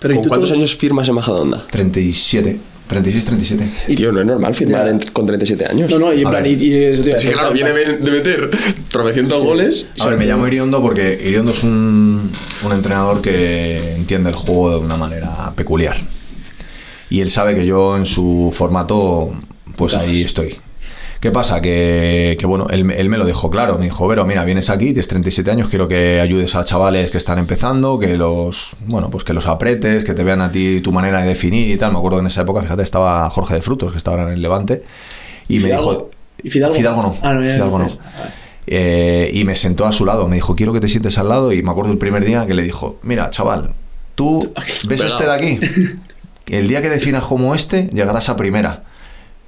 [0.00, 1.66] Pero ¿y ¿Con tú cuántos años firmas en Majadahonda?
[1.70, 2.58] 37.
[2.86, 3.70] 36, 37.
[3.88, 5.90] Y tío, no es normal firmar en- con 37 años.
[5.90, 7.32] No, no, y en A plan, y, y eso te iba a Es que decir,
[7.32, 8.50] claro, en viene de meter
[8.88, 9.86] tropecientos goles.
[10.00, 12.30] A ver, me llamo Iriondo porque Iriondo es un,
[12.64, 15.96] un entrenador que entiende el juego de una manera peculiar.
[17.10, 19.32] Y él sabe que yo en su formato,
[19.76, 20.56] pues ahí estoy.
[21.26, 21.60] ¿Qué pasa?
[21.60, 23.78] Que, que, bueno, él, él me lo dejó claro.
[23.78, 27.18] Me dijo, Vero, mira, vienes aquí, tienes 37 años, quiero que ayudes a chavales que
[27.18, 30.92] están empezando, que los, bueno, pues que los apretes, que te vean a ti tu
[30.92, 31.90] manera de definir y tal.
[31.90, 34.40] Me acuerdo que en esa época, fíjate, estaba Jorge de Frutos, que estaba en el
[34.40, 34.84] Levante.
[35.48, 35.90] Y me Fidalgo.
[35.90, 36.10] dijo...
[36.44, 37.02] ¿Y Fidalgo?
[37.02, 37.16] no.
[37.22, 37.86] Ah, no, Fidalgo.
[38.68, 41.52] Eh, y me sentó a su lado, me dijo, quiero que te sientes al lado.
[41.52, 43.74] Y me acuerdo el primer día que le dijo, mira, chaval,
[44.14, 44.52] tú
[44.86, 45.58] ves a este de aquí.
[46.46, 48.84] El día que definas como este, llegarás a primera.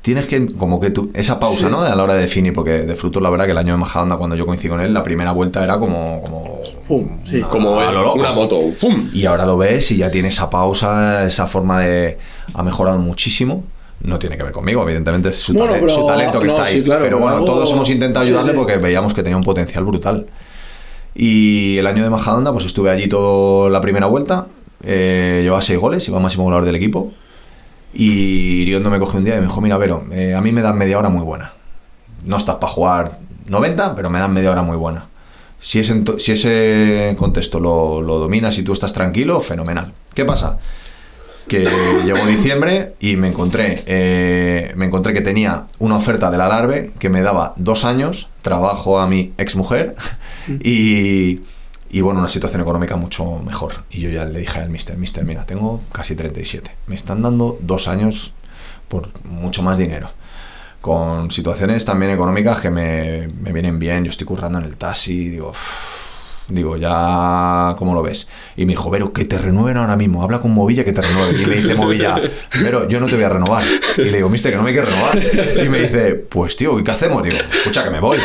[0.00, 1.80] Tienes que, como que tú, esa pausa, ¿no?
[1.80, 4.16] A la hora de definir, porque de frutos, la verdad, que el año de Majadahonda,
[4.16, 6.22] cuando yo coincidí con él, la primera vuelta era como.
[6.22, 7.40] como Fum, sí.
[7.42, 8.60] Como lo una moto.
[8.72, 9.10] ¡Fum!
[9.12, 12.16] Y ahora lo ves y ya tiene esa pausa, esa forma de.
[12.54, 13.64] Ha mejorado muchísimo.
[14.00, 16.50] No tiene que ver conmigo, evidentemente es su, Bueno, tale- pero- su talento que no,
[16.52, 16.76] está ahí.
[16.76, 19.42] sí, claro, pero pero bueno, algo- todos hemos intentado ayudarle porque veíamos que tenía un
[19.42, 20.26] potencial brutal.
[21.14, 24.46] Y el año de Majadahonda, pues estuve allí toda la primera vuelta.
[24.84, 27.10] Eh, llevaba seis goles, iba máximo goleador del equipo.
[27.98, 30.62] Y Iriondo me cogió un día y me dijo: Mira, Vero, eh, a mí me
[30.62, 31.52] dan media hora muy buena.
[32.24, 33.18] No estás para jugar
[33.48, 35.08] 90, pero me dan media hora muy buena.
[35.58, 39.92] Si ese, si ese contexto lo, lo dominas y tú estás tranquilo, fenomenal.
[40.14, 40.58] ¿Qué pasa?
[41.48, 41.68] Que
[42.04, 46.92] llegó diciembre y me encontré, eh, me encontré que tenía una oferta de la Darbe
[47.00, 49.96] que me daba dos años, trabajo a mi exmujer
[50.62, 51.40] y,
[51.90, 53.84] y bueno, una situación económica mucho mejor.
[53.90, 56.70] Y yo ya le dije al mister, mister, mira, tengo casi 37.
[56.86, 58.34] Me están dando dos años
[58.88, 60.10] por mucho más dinero.
[60.80, 64.04] Con situaciones también económicas que me, me vienen bien.
[64.04, 66.17] Yo estoy currando en el taxi, digo, "Uf,
[66.50, 68.26] Digo, ya, ¿cómo lo ves?
[68.56, 70.22] Y me dijo, Vero, que te renueven ahora mismo.
[70.22, 71.38] Habla con Movilla que te renueven.
[71.40, 72.18] Y me dice Movilla,
[72.62, 73.62] Vero, yo no te voy a renovar.
[73.98, 75.18] Y le digo, mister, que no me quieres renovar.
[75.64, 77.22] Y me dice, pues tío, ¿y qué hacemos?
[77.22, 78.16] Digo, escucha, que me voy.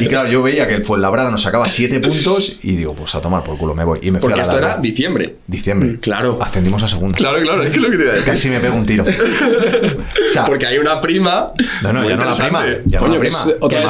[0.00, 3.20] Y claro, yo veía que el Fuenlabrada nos sacaba siete puntos y digo, pues a
[3.20, 4.00] tomar por culo, me voy.
[4.02, 5.36] Y me fui Porque a la esto era diciembre.
[5.46, 5.98] Diciembre.
[6.00, 6.38] Claro.
[6.40, 7.16] Ascendimos a segunda.
[7.16, 8.30] Claro, claro, es que es lo que te iba a decir.
[8.32, 9.04] Casi me pego un tiro.
[9.04, 11.46] O sea, Porque hay una prima.
[11.82, 12.64] no, no, ya no la prima.
[12.84, 13.38] Ya no Coño, la prima.
[13.60, 13.86] otra vez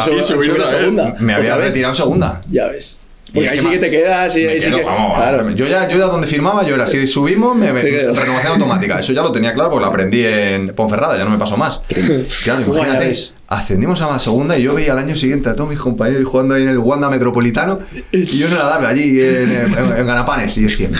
[1.20, 2.42] me- había retirado en segunda.
[2.50, 2.98] Ya ves.
[3.34, 4.82] Porque ahí sí que te quedas y ahí sí que.
[4.82, 5.50] claro.
[5.50, 9.00] yo ya, yo ya donde firmaba, yo era, si subimos, me, me- renovación automática.
[9.00, 11.80] Eso ya lo tenía claro porque lo aprendí en Ponferrada, ya no me pasó más.
[12.44, 13.12] Claro, imagínate,
[13.48, 16.54] ascendimos a la segunda y yo veía al año siguiente a todos mis compañeros jugando
[16.54, 17.80] ahí en el Wanda Metropolitano
[18.10, 20.98] y yo en la larga allí en, en- en Ganapanes y decía, me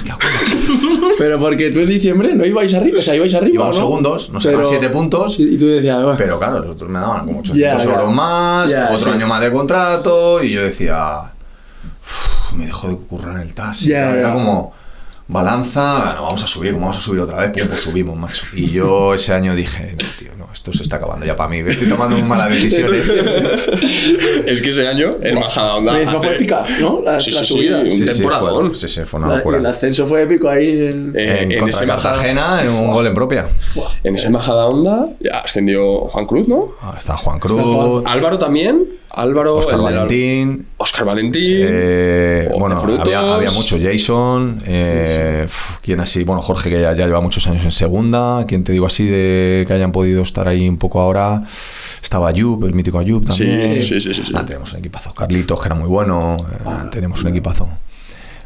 [1.18, 3.55] Pero porque tú en diciembre no ibais arriba, o sea, ibais arriba.
[3.55, 3.82] Íbamos ¿no?
[3.82, 5.35] segundos, nos Pero- siete puntos.
[5.37, 6.16] Sí, Y tú decías, "Buah".
[6.16, 9.11] Pero claro, los otros me daban como 800 Ya, euros más, otro sí.
[9.11, 11.34] año más de contrato, y yo decía,
[12.07, 13.82] "Uf, me dejó de currar en el TAS.
[13.82, 14.34] y Ya, tal, Era ya.
[14.34, 14.72] como,
[15.26, 18.44] balanza, bueno, vamos a subir, vamos a subir otra vez, pum, pues subimos, macho.
[18.55, 21.61] Y yo ese año dije, no, tío, no, esto se está acabando ya para mí,
[21.66, 23.11] estoy tomando malas decisiones.
[24.46, 25.92] Es que ese año el Majadahonda.
[25.94, 27.00] Me encima fue épica, ¿no?
[27.02, 28.74] Las, Sí, las sí, un Sí, sí, temporadón.
[28.74, 29.59] sí, sí, fue una La- locura.
[29.59, 30.88] el ascenso fue épico ahí.
[30.92, 31.14] En...
[31.16, 33.48] Eh, en, en contra ese Cartagena, en un gol en propia.
[34.02, 35.09] En ese Majadahonda
[35.42, 36.72] ascendió Juan Cruz, ¿no?
[36.82, 38.02] Ah, Está Juan Cruz, Está Juan.
[38.07, 38.84] Álvaro también.
[39.15, 39.57] Álvaro.
[39.57, 40.67] Oscar Valentín.
[40.77, 41.43] Oscar Valentín.
[41.47, 46.25] Eh, bueno, había, había mucho Jason, eh, uf, ¿quién así?
[46.25, 49.65] Bueno, Jorge que ya, ya lleva muchos años en segunda, ¿quién te digo así de
[49.67, 51.43] que hayan podido estar ahí un poco ahora?
[52.03, 53.83] Estaba Ayub, el mítico Ayub Sí, también.
[53.83, 54.33] sí, sí, sí, sí.
[54.35, 55.15] Ah, tenemos un equipazo.
[55.15, 57.69] Carlitos, que era muy bueno, eh, tenemos un equipazo.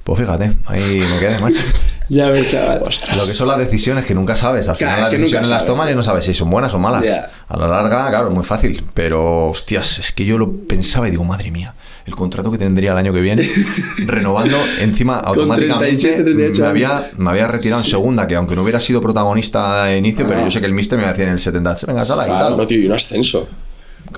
[0.08, 1.60] Pues fíjate, ahí me quedé, macho.
[2.08, 2.80] Ya ves, chaval.
[3.14, 4.66] Lo que son las decisiones que nunca sabes.
[4.70, 7.04] Al final Claro, las decisiones las tomas y no sabes si son buenas o malas.
[7.46, 8.82] A la larga, claro, es muy fácil.
[8.94, 11.74] Pero, hostias, es que yo lo pensaba y digo, madre mía,
[12.06, 13.46] el contrato que tendría el año que viene,
[14.06, 15.84] renovando encima automáticamente.
[15.98, 19.84] 37, 38 me, había, me había retirado en segunda, que aunque no hubiera sido protagonista
[19.84, 20.44] de inicio, pero Ah.
[20.44, 22.56] yo sé que el mister me decía en el 70, venga, sala y Claro, tal.
[22.56, 23.46] No, tío, y un ascenso.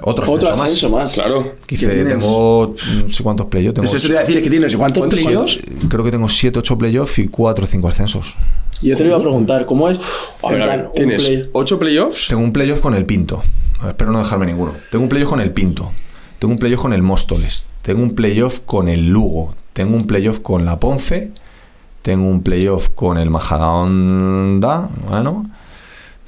[0.02, 1.12] Otro, Otro ascenso ascenso más.
[1.14, 1.52] Claro.
[1.66, 2.72] Tengo
[3.04, 3.74] no sé cuántos playoffs.
[3.74, 5.58] Tengo Eso te iba a decir, es que tienes cuántos ¿Cuántos playoffs?
[5.88, 8.36] creo que tengo 7, 8 playoffs y 4 o 5 ascensos.
[8.82, 9.98] Yo te lo iba a preguntar, ¿cómo es?
[10.42, 12.28] A ver, plan, un tienes play- 8 playoffs.
[12.28, 13.42] Tengo un playoff con el Pinto.
[13.86, 14.72] Espero no dejarme ninguno.
[14.90, 15.90] Tengo un playoff con el Pinto.
[16.38, 17.66] Tengo un playoff con el Móstoles.
[17.82, 19.54] Tengo un playoff con el Lugo.
[19.74, 21.30] Tengo un playoff con la Ponfe.
[22.02, 24.88] Tengo un playoff con el Majadahonda.
[25.10, 25.50] Bueno.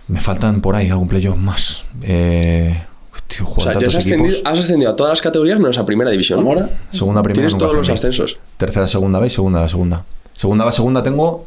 [0.09, 1.85] Me faltan por ahí algún playoff más.
[2.03, 2.83] Eh,
[3.37, 6.11] tío, O sea, ya has ascendido, has ascendido a todas las categorías menos a primera
[6.11, 6.39] división.
[6.41, 6.69] ¿Zamora?
[6.91, 7.35] Segunda, primera.
[7.49, 7.99] Tienes todos los ascendí.
[8.15, 8.39] ascensos.
[8.57, 9.33] Tercera, segunda, ¿veis?
[9.33, 10.05] Segunda, segunda.
[10.33, 11.47] Segunda, va, segunda tengo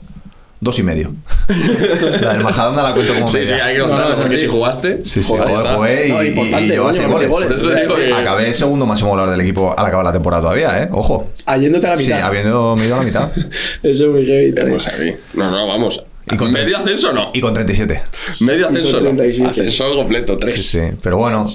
[0.62, 1.14] dos y medio.
[2.22, 3.66] la del Majadahonda la cuento como Sí, sí, media.
[3.66, 4.46] hay que No, contarlo no, es porque así.
[4.46, 5.02] si jugaste.
[5.02, 7.08] Sí, sí, joder, joder, jugué y, No, y- importante, y mete goles.
[7.30, 7.30] goles.
[7.30, 10.42] Por eso te digo que- Acabé segundo máximo goleador del equipo al acabar la temporada
[10.44, 10.90] todavía, ¿eh?
[10.92, 11.30] Ojo.
[11.60, 12.22] Yéndote a la Sí, mitad.
[12.24, 13.32] habiendo ido a la mitad.
[13.84, 14.54] Eso es muy heavy.
[14.58, 15.16] Es muy heavy.
[15.34, 16.04] No, no, vamos.
[16.32, 17.30] Y con- medio ascenso no.
[17.34, 18.02] Y con 37.
[18.42, 19.04] Medio ascenso no.
[19.16, 19.50] 37.
[19.50, 20.54] Ascenso completo, 3.
[20.56, 20.80] Sí, sí.
[21.04, 21.46] Pero bueno,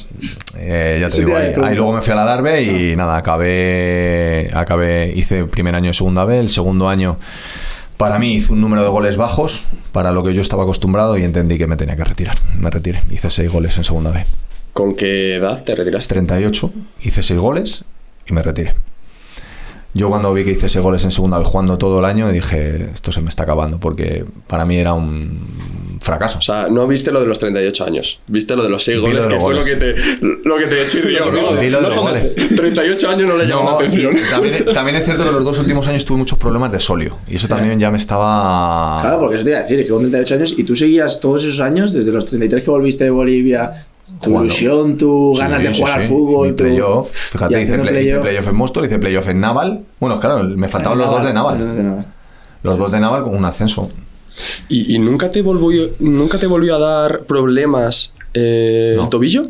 [0.56, 3.16] eh, ya te te digo, ahí, ahí luego me fui a la Darbe y nada,
[3.16, 7.18] acabé, acabé, hice el primer año de segunda B, el segundo año
[7.96, 11.24] para mí hice un número de goles bajos para lo que yo estaba acostumbrado y
[11.24, 12.36] entendí que me tenía que retirar.
[12.58, 14.24] Me retiré, hice seis goles en segunda B.
[14.72, 16.14] ¿Con qué edad te retiraste?
[16.14, 17.84] 38, hice 6 goles
[18.26, 18.74] y me retiré.
[19.92, 22.90] Yo cuando vi que hice 6 goles en segunda vez jugando todo el año dije,
[22.94, 25.38] esto se me está acabando, porque para mí era un
[26.00, 26.38] fracaso.
[26.38, 28.20] O sea, no viste lo de los 38 años.
[28.28, 29.74] Viste lo de los 6 Vi goles, lo de que los fue lo goles.
[29.74, 32.34] que te, lo que te chirrió, lo de No los son- goles.
[32.56, 34.16] 38 años no le la No, y atención.
[34.30, 37.34] también, también es cierto que los dos últimos años tuve muchos problemas de solio y
[37.36, 38.98] eso también ya me estaba...
[39.00, 41.42] Claro, porque eso te iba a decir, que con 38 años y tú seguías todos
[41.44, 43.86] esos años, desde los 33 que volviste de Bolivia,
[44.20, 44.44] tu Jugando.
[44.46, 46.02] ilusión, tu Sí, ganas de jugar sí.
[46.02, 46.64] al fútbol, tu...
[46.64, 47.10] playoff.
[47.10, 48.48] Fíjate, hice, play- hice playoff.
[48.48, 49.80] en Móstoles, hice playoff en Naval.
[49.98, 51.76] Bueno, claro, me faltaban los dos de Naval.
[51.76, 52.06] De Naval.
[52.62, 53.90] Los dos de Naval con un ascenso.
[54.68, 59.04] ¿Y, y nunca, te volvió, nunca te volvió a dar problemas eh, No.
[59.04, 59.46] el tobillo?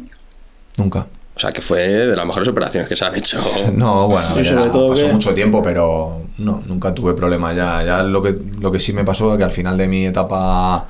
[0.78, 1.06] Nunca.
[1.36, 3.38] O sea, que fue de las mejores operaciones que se han hecho.
[3.74, 6.94] No, bueno, a Y ver, sobre era- todo pasó que- mucho tiempo, pero no, nunca
[6.94, 7.52] tuve problema.
[7.54, 10.06] Ya, ya lo que lo que sí me pasó es que al final de mi
[10.06, 10.86] etapa,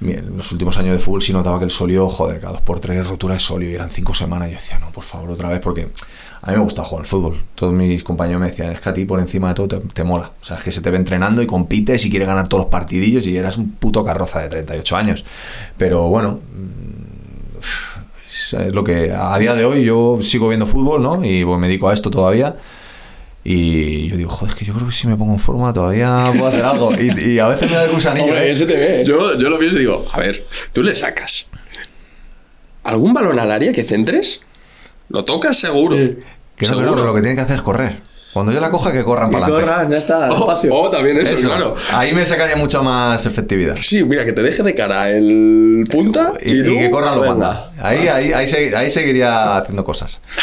[0.00, 2.80] en los últimos años de fútbol, sí notaba que el solio, joder, cada dos por
[2.80, 4.48] tres rotura de solio y eran cinco semanas.
[4.48, 5.88] Y yo decía, no, por favor, otra vez, porque
[6.42, 7.42] a mí me gusta jugar al fútbol.
[7.54, 10.04] Todos mis compañeros me decían, es que a ti por encima de todo te, te
[10.04, 10.32] mola.
[10.40, 12.70] O sea, es que se te ve entrenando y compites y quieres ganar todos los
[12.70, 15.24] partidillos y eras un puto carroza de 38 años.
[15.76, 16.40] Pero bueno,
[18.26, 21.24] es es lo que a día de hoy yo sigo viendo fútbol, ¿no?
[21.24, 22.56] Y pues, me dedico a esto todavía.
[23.42, 26.30] Y yo digo, joder, es que yo creo que si me pongo en forma todavía
[26.32, 26.92] puedo hacer algo.
[26.94, 28.26] Y, y a veces me da el gusanillo.
[28.26, 28.54] Hombre, ¿eh?
[28.54, 29.04] te ve.
[29.06, 31.46] Yo, yo lo pienso y digo, a ver, tú le sacas
[32.82, 34.42] algún balón al área que centres,
[35.08, 35.96] lo tocas seguro.
[35.96, 36.18] Sí.
[36.56, 36.96] Que no, Seguro.
[36.96, 38.02] que lo que tiene que hacer es correr.
[38.32, 39.66] Cuando yo la coja, que corran para adelante.
[39.70, 40.72] corran, ya está, O, espacio.
[40.74, 41.74] o también eso, Eso, claro.
[41.92, 43.76] Ahí me sacaría mucha más efectividad.
[43.82, 47.34] Sí, mira, que te deje de cara el punta Y, que corran los venga.
[47.34, 47.70] banda.
[47.82, 50.20] Ahí, ahí, ahí, segui- ahí seguiría haciendo cosas.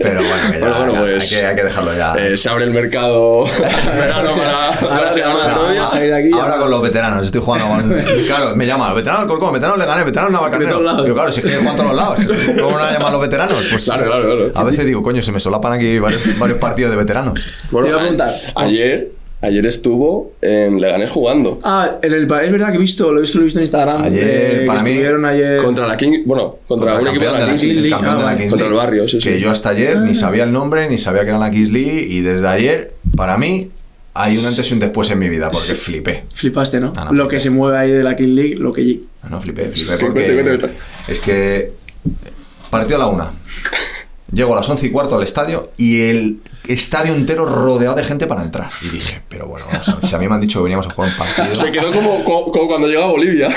[0.00, 2.14] Pero bueno, que ya, Bueno, bueno, ya, pues, hay, que, hay que dejarlo ya.
[2.14, 3.44] Eh, se abre el mercado
[3.96, 6.30] verano para, para Ahora- aquí.
[6.30, 8.04] Con los veteranos, estoy jugando con.
[8.26, 11.06] Claro, me llaman, veterano del Corcón, veterano le gané, veterano lados.
[11.06, 12.20] Yo, claro, si es que yo juego a todos los lados.
[12.60, 13.66] ¿Cómo no llamar los veteranos?
[13.70, 14.50] Pues Claro, claro, claro.
[14.54, 17.40] A veces digo, coño, se me solapan aquí varios, varios partidos de veteranos.
[17.70, 18.34] Bueno, Te iba a preguntar.
[18.54, 19.10] ayer,
[19.42, 21.60] ayer estuvo en Leganés jugando.
[21.62, 23.64] Ah, en el, es verdad que he visto, lo he visto, lo he visto en
[23.64, 24.02] Instagram.
[24.02, 24.24] Ayer,
[24.62, 25.62] eh, para mí, estuvieron ayer.
[25.62, 27.84] Contra la King, bueno, contra, un equipo de la Kings Kings League.
[27.86, 28.38] el campeón Ah, de la vale.
[28.38, 28.86] Kings Contra el League.
[28.86, 31.50] barrio, sí, Que yo hasta ayer ni sabía el nombre, ni sabía que era la
[31.50, 33.70] Kings League, y desde ayer, para mí,
[34.12, 36.24] hay un antes y un después en mi vida, porque flipé.
[36.34, 36.92] Flipaste, ¿no?
[36.96, 37.36] Ah, no, lo flipé.
[37.36, 39.00] que se mueve ahí de la King League, lo que.
[39.22, 40.70] No, no, flipé, flipé porque
[41.08, 41.72] es que
[42.70, 43.30] partió a la una.
[44.32, 48.26] Llego a las once y cuarto al estadio y el estadio entero rodeado de gente
[48.28, 48.68] para entrar.
[48.82, 50.86] Y dije, pero bueno, vamos a ver, si a mí me han dicho que veníamos
[50.86, 51.56] a jugar un partido.
[51.56, 53.48] Se quedó como, como, cuando llegó a Bolivia.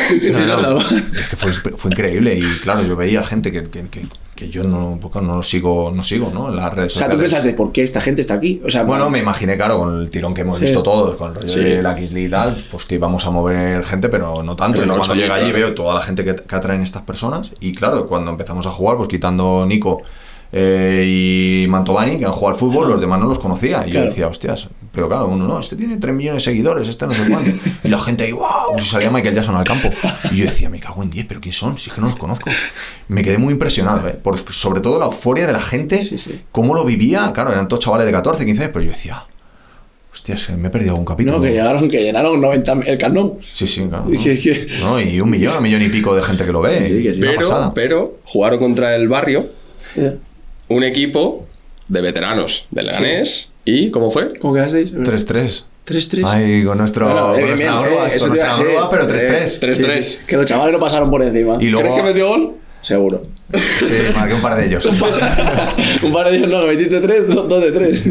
[0.48, 0.80] No, no, no.
[0.80, 4.64] es que fue, fue increíble y claro, yo veía gente que, que, que- que yo
[4.64, 6.50] no, no lo sigo, no sigo, ¿no?
[6.50, 7.32] En las redes O sea, tú sociales.
[7.32, 8.60] piensas de por qué esta gente está aquí.
[8.66, 10.64] O sea, Bueno, me imaginé, claro, con el tirón que hemos Sí.
[10.64, 11.60] visto todos, con el rollo Sí.
[11.60, 14.80] de la y tal, pues que íbamos a mover gente, pero no tanto.
[14.80, 15.58] Pero Y cuando llega allí claro.
[15.68, 17.52] veo toda la gente que, que atraen estas personas.
[17.60, 20.02] Y claro, cuando empezamos a jugar, pues quitando Nico
[20.56, 21.04] eh,
[21.64, 23.82] y Mantovani, que han jugado al fútbol, los demás no los conocía.
[23.88, 24.06] Y yo Claro.
[24.10, 27.24] decía, hostias, pero claro, uno no, este tiene 3 millones de seguidores, este no sé
[27.28, 27.50] cuánto.
[27.84, 29.90] Y la gente ahí, wow, y salía Michael Jackson al campo.
[30.32, 31.78] Y yo decía, me cago en 10, pero ¿quién son?
[31.80, 32.50] Si es que no los conozco.
[33.08, 34.14] Me quedé muy impresionado, ¿eh?
[34.14, 36.42] Por, sobre todo la euforia de la gente, Sí, sí.
[36.52, 37.32] cómo lo vivía.
[37.34, 39.24] Claro, eran todos chavales de 14, 15 años, pero yo decía,
[40.14, 41.38] Hostias, me he perdido algún capítulo.
[41.40, 44.06] No, que llegaron, que llenaron 90 el Camp Sí, sí, claro.
[44.16, 46.62] Sí, es que- No, y un millón, un millón y pico de gente que lo
[46.62, 46.86] ve.
[46.88, 47.20] Sí, que sí.
[47.20, 49.48] Pero, pero jugaron contra el barrio,
[49.96, 50.16] Yeah.
[50.74, 51.46] Un equipo
[51.88, 53.50] de veteranos del Leganés.
[53.66, 54.34] ¿Y cómo fue?
[54.40, 54.94] ¿Cómo quedasteis?
[54.94, 55.64] 3-3.
[55.86, 56.24] 3-3.
[56.26, 59.04] Ay, con, nuestro, Bueno, con eh, nuestra bien, grúa, eh, eso con nuestra grúa, pero
[59.04, 59.60] Eh, 3-3.
[59.60, 60.02] tres- Sí, 3-3.
[60.04, 61.58] sí, Que los chavales no pasaron por encima.
[61.62, 62.52] Y luego, ¿Crees que metió gol?
[62.82, 63.24] Seguro.
[63.54, 64.86] sí, marqué un par de ellos.
[66.04, 68.02] un par de ellos no, que metiste tres, dos, dos de tres.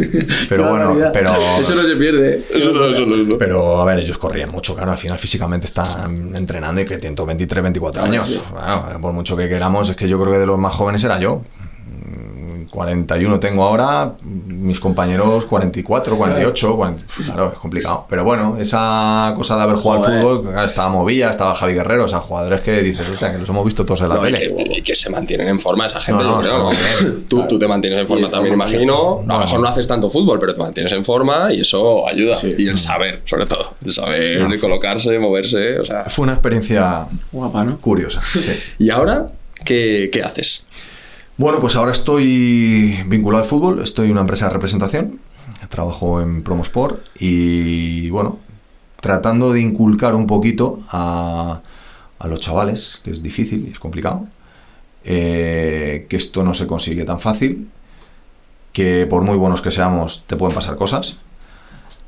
[0.49, 2.43] Pero bueno, pero- Eso no se pierde.
[2.55, 3.39] Eso no, eso no, eso no.
[3.39, 4.93] Pero a ver, ellos corrían mucho, claro.
[4.93, 8.31] Al final físicamente están entrenando y que tienen 23, 24 años.
[8.31, 8.41] sí.
[8.51, 11.19] Bueno, por mucho que queramos, es que yo creo que de los más jóvenes era
[11.19, 11.43] yo.
[12.73, 18.07] Mm, 41 tengo ahora, mis compañeros 44, 48, 40, claro, es complicado.
[18.09, 20.17] Pero bueno, esa cosa de haber jugado Joder.
[20.17, 23.39] al fútbol, claro, estaba Movilla, estaba Javi Guerrero, o sea, jugadores que dices, hostia, que
[23.39, 24.55] los hemos visto todos en la No, y, tele.
[24.65, 26.23] que, y que se mantienen en forma esa gente.
[26.25, 27.13] No, no, yo creo.
[27.29, 29.21] Tú, tú te mantienes en forma también, imagino.
[29.21, 29.69] A No, lo mejor no.
[29.69, 32.35] haces tanto fútbol, pero te mantienes en forma y eso ayuda.
[32.37, 32.55] Sí.
[32.57, 33.75] Y el saber, sobre todo.
[33.85, 34.49] El saber No.
[34.49, 35.79] de colocarse, moverse.
[35.81, 36.05] O sea.
[36.05, 37.77] Fue una experiencia Guapa, ¿no?
[37.79, 38.21] curiosa.
[38.33, 38.53] sí.
[38.79, 39.27] ¿Y ahora
[39.65, 40.67] qué, qué haces?
[41.39, 45.19] Bueno, pues ahora estoy vinculado al fútbol, estoy en una empresa de representación,
[45.71, 48.39] trabajo en Promosport y bueno,
[49.01, 51.63] tratando de inculcar un poquito a,
[52.19, 54.27] a los chavales, que es difícil y es complicado,
[55.05, 57.69] eh, que esto no se consigue tan fácil,
[58.73, 61.19] que por muy buenos que seamos te pueden pasar cosas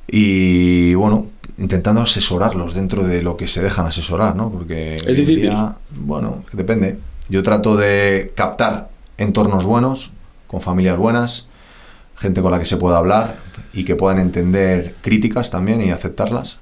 [0.07, 4.53] y bueno, intentando asesorarlos dentro de lo que se dejan asesorar, ¿no?
[4.53, 5.41] Porque en difícil?
[5.41, 6.99] día, bueno, depende.
[7.29, 10.13] Yo trato de captar entornos buenos,
[10.47, 11.49] con familias buenas,
[12.17, 13.37] gente con la que se pueda hablar
[13.73, 16.59] y que puedan entender críticas también y aceptarlas.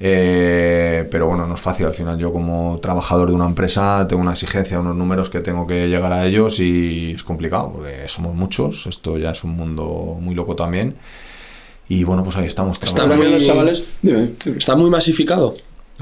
[0.00, 2.18] Eh, pero bueno, no es fácil al final.
[2.18, 6.12] Yo como trabajador de una empresa tengo una exigencia, unos números que tengo que llegar
[6.12, 8.86] a ellos y es complicado porque somos muchos.
[8.86, 10.94] Esto ya es un mundo muy loco también.
[11.88, 12.78] Y bueno, pues ahí estamos.
[12.82, 13.82] Está muy- los chavales.
[14.02, 14.32] Dime.
[14.56, 15.52] Está muy masificado.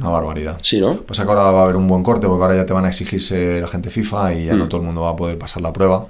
[0.01, 0.59] Una barbaridad.
[0.63, 0.97] Sí, ¿no?
[1.03, 2.89] Pasa que ahora va a haber un buen corte porque ahora ya te van a
[2.89, 4.59] exigirse la gente FIFA y ya Mm.
[4.59, 6.07] no todo el mundo va a poder pasar la prueba.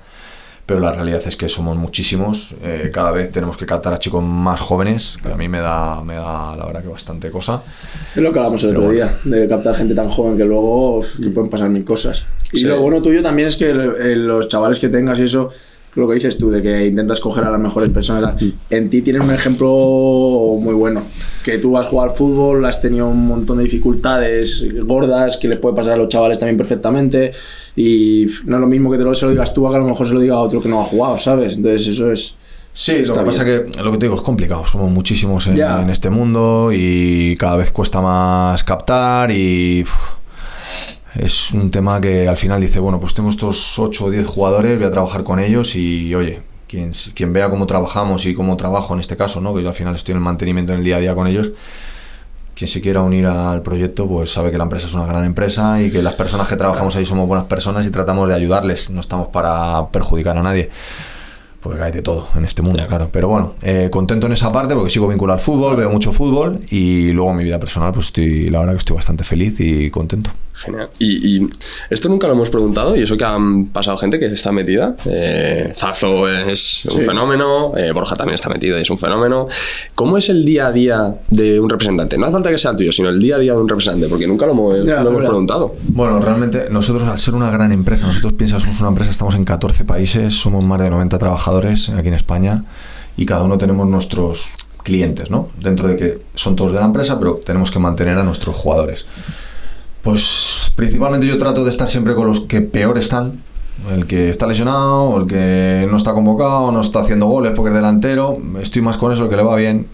[0.67, 2.57] Pero la realidad es que somos muchísimos.
[2.61, 5.17] eh, cada vez tenemos que captar a chicos más jóvenes.
[5.23, 7.63] Que a mí me da, me da la verdad que bastante cosa.
[8.17, 9.07] Es lo que hablamos el Pero otro bueno.
[9.25, 12.27] día, de captar gente tan joven que luego que pueden pasar mil cosas.
[12.53, 12.65] Y Sí.
[12.65, 15.51] lo bueno tuyo también es que el- el- los chavales que tengas y eso,
[15.97, 18.35] lo que dices tú, de que intentas coger a las mejores personas,
[18.71, 19.69] en ti tienen un ejemplo
[20.61, 21.05] muy bueno.
[21.43, 25.59] Que tú has jugado al fútbol, has tenido un montón de dificultades gordas que les
[25.59, 27.33] puede pasar a los chavales también perfectamente.
[27.77, 29.81] Y no es lo mismo que te lo, se lo digas tú a que a
[29.81, 31.55] lo mejor se lo diga a otro que no ha jugado, ¿sabes?
[31.57, 32.37] Entonces eso es...
[32.73, 33.71] Sí, lo que pasa bien.
[33.71, 34.67] que lo que te digo es complicado.
[34.67, 39.97] Somos muchísimos en, en este mundo y cada vez cuesta más captar y uf,
[41.19, 44.79] es un tema que al final dice, bueno, pues tengo estos 8 o 10 jugadores,
[44.79, 48.95] voy a trabajar con ellos y oye, quien, quien vea cómo trabajamos y cómo trabajo
[48.95, 49.55] en este caso, ¿no?
[49.55, 51.51] que yo al final estoy en el mantenimiento en el día a día con ellos,
[52.55, 55.81] quien se quiera unir al proyecto, pues sabe que la empresa es una gran empresa
[55.83, 59.01] y que las personas que trabajamos ahí somos buenas personas y tratamos de ayudarles, no
[59.01, 60.71] estamos para perjudicar a nadie.
[61.61, 62.87] porque hay de todo en este mundo, Ya.
[62.87, 63.09] claro.
[63.13, 66.61] Pero bueno, eh, contento en esa parte porque sigo vinculado al fútbol, veo mucho fútbol
[66.71, 69.91] y luego en mi vida personal, pues estoy, la verdad que estoy bastante feliz y
[69.91, 70.31] contento.
[70.59, 70.89] Genial.
[70.99, 71.47] Y, y
[71.91, 74.97] esto nunca lo hemos preguntado, y eso que han pasado gente que está metida.
[75.05, 77.03] Eh, Zazo es un Sí.
[77.03, 79.47] fenómeno, eh, Borja también está metido y es un fenómeno.
[79.95, 82.17] ¿Cómo es el día a día de un representante?
[82.17, 84.09] No hace falta que sea el tuyo, sino el día a día de un representante,
[84.09, 85.29] porque nunca lo hemos, Ya, lo hemos verdad.
[85.29, 85.75] preguntado.
[85.89, 89.45] Bueno, realmente nosotros al ser una gran empresa, nosotros piensas, somos una empresa, estamos en
[89.45, 92.65] 14 países, somos más de 90 trabajadores aquí en España
[93.17, 94.47] y cada uno tenemos nuestros
[94.83, 95.49] clientes, ¿no?
[95.61, 99.05] Dentro de que son todos de la empresa, pero tenemos que mantener a nuestros jugadores.
[100.07, 103.43] Pues principalmente yo trato de estar siempre con los que peor están.
[103.93, 107.71] El que está lesionado, o el que no está convocado, no está haciendo goles porque
[107.71, 108.35] es delantero.
[108.63, 109.89] Estoy más con eso, el que le va bien.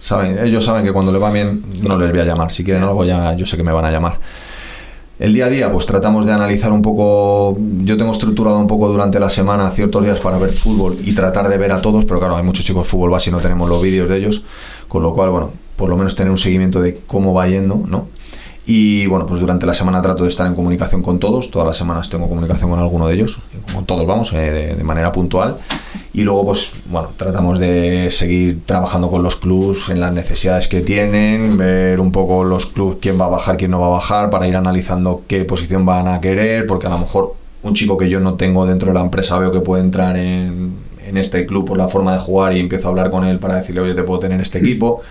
[0.00, 2.52] Saben, ellos saben que cuando le va bien no les voy a llamar.
[2.52, 4.18] Si quieren algo ya yo sé que me van a llamar.
[5.18, 7.56] El día a día, pues tratamos de analizar un poco.
[7.84, 11.48] Yo tengo estructurado un poco durante la semana ciertos días para ver fútbol y tratar
[11.48, 13.66] de ver a todos, pero claro, hay muchos chicos de fútbol base y no tenemos
[13.66, 14.44] los vídeos de ellos,
[14.88, 18.08] con lo cual, bueno, por lo menos tener un seguimiento de cómo va yendo, ¿no?
[18.66, 21.76] Y bueno, pues durante la semana trato de estar en comunicación con todos, todas las
[21.76, 23.38] semanas tengo comunicación con alguno de ellos,
[23.74, 25.58] con todos vamos, eh, de, de manera puntual.
[26.14, 30.80] Y luego, pues bueno, tratamos de seguir trabajando con los clubs en las necesidades que
[30.80, 34.30] tienen, ver un poco los clubs quién va a bajar, quién no va a bajar,
[34.30, 38.08] para ir analizando qué posición van a querer, porque a lo mejor un chico que
[38.08, 41.66] yo no tengo dentro de la empresa veo que puede entrar en, en este club
[41.66, 44.04] por la forma de jugar y empiezo a hablar con él para decirle, oye, te
[44.04, 45.02] puedo tener este equipo.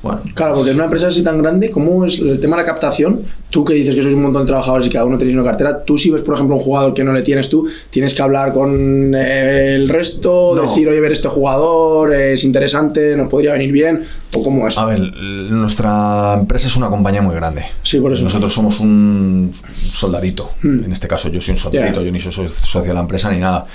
[0.00, 2.66] Bueno, Claro, porque en una empresa así tan grande, ¿cómo es el tema de la
[2.68, 3.22] captación?
[3.50, 5.82] Tú que dices que sois un montón de trabajadores y cada uno tenéis una cartera,
[5.84, 8.52] tú si ves, por ejemplo, un jugador que no le tienes tú, tienes que hablar
[8.52, 10.62] con eh, el resto, No.
[10.62, 14.04] decir, oye, ver este jugador, es interesante, nos podría venir bien,
[14.36, 14.78] o cómo es.
[14.78, 17.62] A ver, nuestra empresa es una compañía muy grande.
[17.82, 18.22] Sí, por eso.
[18.22, 19.50] Nosotros somos un
[19.90, 20.52] soldadito.
[20.62, 20.84] Hmm.
[20.84, 22.06] En este caso, yo soy un soldadito, Ya.
[22.06, 23.66] yo ni soy so- socio de la empresa ni nada.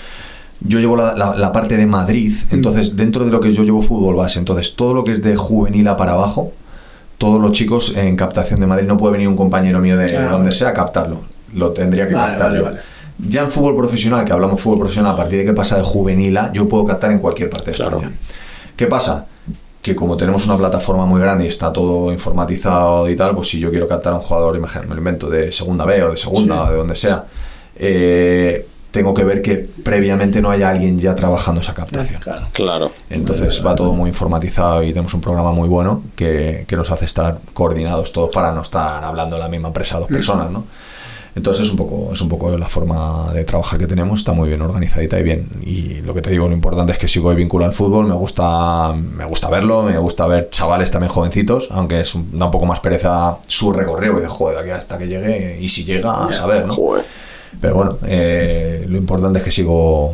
[0.62, 3.82] Yo llevo la, la- la parte de Madrid, entonces dentro de lo que yo llevo
[3.82, 6.54] fútbol base, entonces todo lo que es de juvenil a para abajo,
[7.18, 10.30] todos los chicos en captación de Madrid, no puede venir un compañero mío de Ah,
[10.32, 11.22] donde sea a captarlo.
[11.54, 12.66] Lo tendría que Vale, captar vale, yo.
[12.66, 12.80] vale.
[13.20, 16.36] Ya en fútbol profesional, que hablamos fútbol profesional, a partir de que pasa de juvenil
[16.38, 17.98] a, yo puedo captar en cualquier parte de Claro.
[17.98, 18.16] España.
[18.76, 19.28] ¿Qué pasa?
[19.82, 23.60] Que como tenemos una plataforma muy grande y está todo informatizado y tal, pues si
[23.60, 26.18] yo quiero captar a un jugador, imagínate, me lo invento, de segunda B o de
[26.18, 26.62] segunda, Sí.
[26.68, 27.26] o de donde sea,
[27.76, 32.22] eh, tengo que ver que previamente no haya alguien ya trabajando esa captación.
[32.22, 32.46] Claro.
[32.54, 32.92] Claro.
[33.10, 37.06] Entonces va todo muy informatizado y tenemos un programa muy bueno que, que nos hace
[37.06, 40.64] estar coordinados todos para no estar hablando de la misma empresa dos personas, ¿no?
[41.36, 44.48] Entonces es un poco es un poco la forma de trabajar que tenemos, está muy
[44.50, 45.48] bien organizadita y bien.
[45.66, 48.94] Y lo que te digo, lo importante es que sigo vinculado al fútbol, me gusta
[48.94, 52.68] me gusta verlo, me gusta ver chavales también jovencitos, aunque es un- da un poco
[52.68, 56.26] más pereza su recorrido y de joder, de aquí hasta que llegue y si llega
[56.26, 56.76] a saber, ¿no?
[56.76, 57.06] Joder.
[57.62, 60.12] Pero bueno, eh, lo importante es que sigo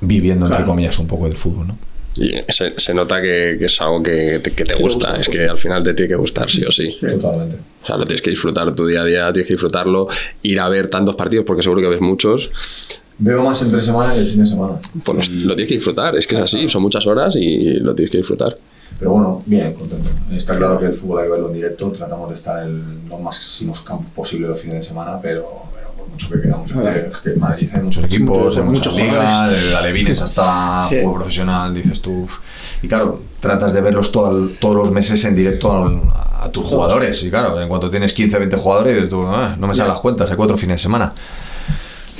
[0.00, 0.70] viviendo entre Claro.
[0.72, 1.78] comillas un poco del fútbol, ¿no?
[2.16, 5.10] Y se, se nota que, que es algo que te, que te gusta.
[5.10, 6.88] gusta, es te que al final te tiene que gustar, sí o sí.
[7.00, 7.56] Totalmente.
[7.82, 10.08] O sea, lo tienes que disfrutar tu día a día, tienes que disfrutarlo,
[10.42, 12.50] ir a ver tantos partidos, porque seguro que ves muchos,
[13.22, 14.80] Veo más entre semana que el fin de semana.
[15.04, 17.94] pues lo, lo tienes que disfrutar, es que es así, son muchas horas y lo
[17.94, 18.54] tienes que disfrutar.
[18.98, 20.08] Pero bueno, bien, contento.
[20.34, 21.92] Está claro que el fútbol hay que verlo en directo.
[21.92, 25.64] Tratamos de estar en los máximos campos posibles los fines de semana, pero,
[26.10, 26.72] mucho que queramos.
[26.72, 27.10] Joder.
[27.22, 30.96] Que, en Madrid hay muchos equipos, hay muchas ligas, desde alevines hasta Sí.
[31.00, 32.26] fútbol profesional, dices tú.
[32.82, 37.22] Y claro, tratas de verlos todo- todos los meses en directo a, a tus jugadores.
[37.22, 40.00] Y claro, en cuanto tienes 15, 20 jugadores, dices tú, "Ah, no me salen las
[40.00, 41.12] cuentas, hay cuatro fines de semana.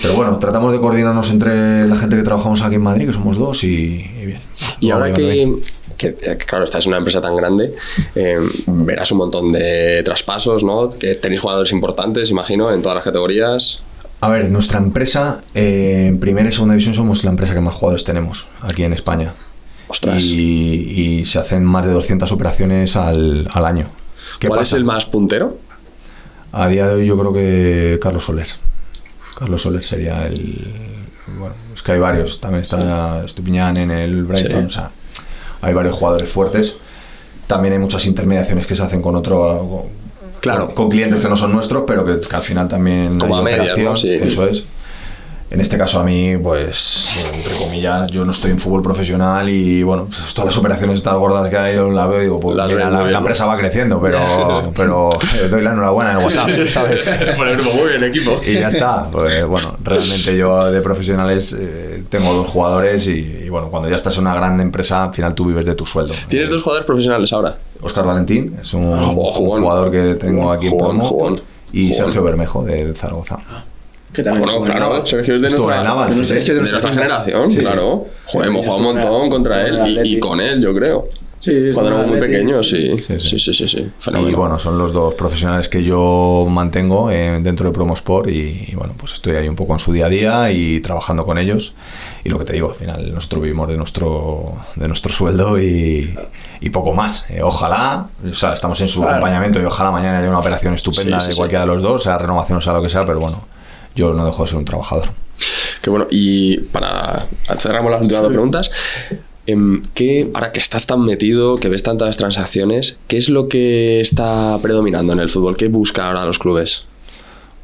[0.02, 3.36] Pero bueno, tratamos de coordinarnos entre la gente que trabajamos aquí en Madrid, que somos
[3.36, 4.40] dos, y, y bien.
[4.80, 5.56] Y ahora que,
[6.00, 7.74] que, eh, claro, estás en una empresa tan grande,
[8.14, 10.88] eh, verás un montón de traspasos, ¿no?
[10.88, 13.82] Que tenéis jugadores importantes, imagino, en todas las categorías.
[14.22, 17.74] A ver, nuestra empresa, eh, en primera y segunda división, somos la empresa que más
[17.74, 19.34] jugadores tenemos aquí en España.
[19.88, 20.22] Ostras.
[20.22, 23.90] Y, y se hacen más de 200 operaciones al, al año.
[24.38, 24.76] ¿Qué ¿Cuál pasa?
[24.76, 25.58] es el más puntero?
[26.52, 28.46] A día de hoy yo creo que Carlos Soler.
[29.38, 30.66] Carlos Soler sería el...
[31.38, 32.40] Bueno, es que hay varios.
[32.40, 34.62] También está Estupiñán en el Brighton.
[34.62, 34.66] Sí.
[34.66, 34.90] O sea,
[35.60, 36.76] hay varios jugadores fuertes.
[37.46, 39.86] También hay muchas intermediaciones que se hacen con otro...
[40.40, 40.66] Claro.
[40.66, 43.42] Con, con clientes que no son nuestros, pero que, que al final también Como hay
[43.42, 43.84] operación.
[43.84, 43.96] ¿no?
[43.96, 44.14] Sí.
[44.14, 44.64] Eso es.
[45.50, 49.82] En este caso a mí, pues, entre comillas, yo no estoy en fútbol profesional y,
[49.82, 52.56] bueno, pues, todas las operaciones estas gordas que hay, yo las veo y digo, pues
[52.56, 56.24] Las mira, la, la empresa va creciendo, pero, pero eh, doy la enhorabuena en el
[56.24, 57.04] WhatsApp, ¿sabes?
[57.36, 58.40] Grupo, muy bien, equipo.
[58.46, 59.10] Y ya está.
[59.10, 63.96] Pues, bueno, realmente yo de profesionales eh, tengo dos jugadores y, y, bueno, cuando ya
[63.96, 66.14] estás en una gran empresa, al final tú vives de tu sueldo.
[66.28, 67.58] ¿Tienes dos jugadores profesionales ahora?
[67.82, 69.62] Oscar Valentín es un, Oh, un jugón.
[69.62, 71.40] jugador que tengo aquí en jugón,
[71.72, 71.92] y.
[71.92, 73.36] Sergio Bermejo de, de Zaragoza.
[74.12, 75.06] Que también Bueno, claro, Naval.
[75.06, 77.62] Sergio es de nuestra, Naval, sí, de nuestra generación, Sí, sí.
[77.62, 78.06] claro.
[78.26, 81.06] Joder, hemos jugado un montón contra él y, y con él, yo creo.
[81.38, 82.98] Sí, Cuando éramos muy pequeños, sí.
[83.00, 83.38] Sí, Sí, sí.
[83.38, 83.90] sí, sí, sí.
[84.28, 88.74] Y bueno, son los dos profesionales que yo mantengo eh, dentro de Promosport y, y
[88.74, 91.72] bueno, pues estoy ahí un poco en su día a día y trabajando con ellos.
[92.24, 96.14] Y lo que te digo, al final nosotros vivimos de nuestro, de nuestro sueldo y,
[96.60, 97.24] y poco más.
[97.30, 99.14] Eh, ojalá, o sea, estamos en su Claro.
[99.16, 101.38] acompañamiento y ojalá mañana haya una operación estupenda Sí, sí, de sí.
[101.38, 103.46] cualquiera de los dos, sea renovación o sea lo que sea, pero bueno,
[103.94, 105.06] yo no dejo de ser un trabajador.
[105.82, 106.06] Qué bueno.
[106.10, 107.26] Y para
[107.58, 108.70] cerramos las últimas dos preguntas.
[109.46, 114.00] em, ¿qué, ahora que estás tan metido, que ves tantas transacciones, ¿qué es lo que
[114.00, 115.56] está predominando en el fútbol?
[115.56, 116.84] ¿Qué busca ahora los clubes?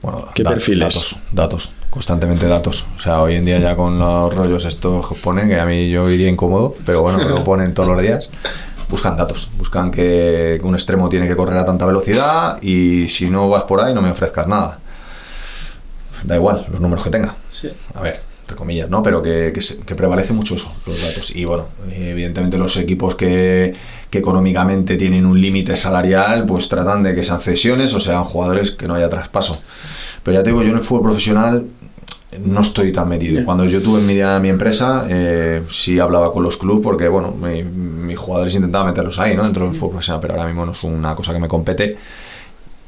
[0.03, 0.95] Bueno, ¿Qué perfiles?
[0.95, 2.87] Datos, datos, constantemente datos.
[2.97, 5.91] O sea, hoy en día ya con los rollos estos que ponen, que a mí
[5.91, 8.31] yo iría incómodo, pero bueno, que lo ponen todos los días.
[8.89, 13.49] Buscan datos, buscan que un extremo tiene que correr a tanta velocidad y si no
[13.49, 14.79] vas por ahí no me ofrezcas nada.
[16.25, 17.35] Da igual, los números que tenga.
[17.51, 17.71] Sí.
[17.95, 19.03] A ver, entre comillas, ¿no?
[19.03, 21.35] Pero que, que, se- que prevalece mucho eso, los datos.
[21.35, 23.73] Y bueno, evidentemente los equipos que,
[24.11, 28.71] que económicamente tienen un límite salarial, pues tratan de que sean cesiones o sean jugadores
[28.71, 29.61] que no haya traspaso.
[30.23, 31.65] Pero ya te digo, yo en el fútbol profesional
[32.45, 33.45] no estoy tan metido.
[33.45, 37.63] Cuando yo tuve mi, mi empresa, eh, sí hablaba con los clubes porque, bueno, mi-
[37.63, 39.43] mis jugadores intentaba meterlos ahí, ¿no?
[39.45, 41.97] Dentro del fútbol profesional, pero ahora mismo no es una cosa que me compete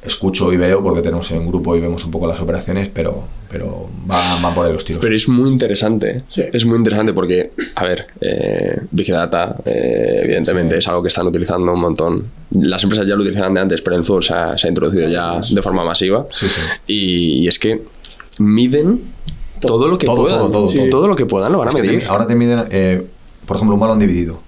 [0.03, 3.88] escucho y veo porque tenemos un grupo y vemos un poco las operaciones, pero, pero
[4.07, 5.03] van, van por ahí los tiros.
[5.03, 6.18] Pero es muy interesante.
[6.28, 6.42] Sí.
[6.53, 10.78] Es muy interesante porque, a ver, eh, Big Data, eh, evidentemente, Sí.
[10.80, 12.26] es algo que están utilizando un montón.
[12.53, 14.70] Las empresas ya lo utilizaban de antes, pero en el fútbol se ha, se ha
[14.70, 16.26] introducido ya de forma masiva.
[16.30, 16.61] Sí, sí.
[16.86, 17.82] Y, y es que
[18.38, 19.03] miden
[19.61, 20.38] todo, lo que Todo, puedan.
[20.38, 20.88] todo, todo, Sí.
[20.88, 21.09] todo.
[21.09, 22.07] lo que puedan lo van a Es que te- medir.
[22.09, 23.05] ahora te miden, eh,
[23.46, 24.40] por ejemplo, un balón dividido.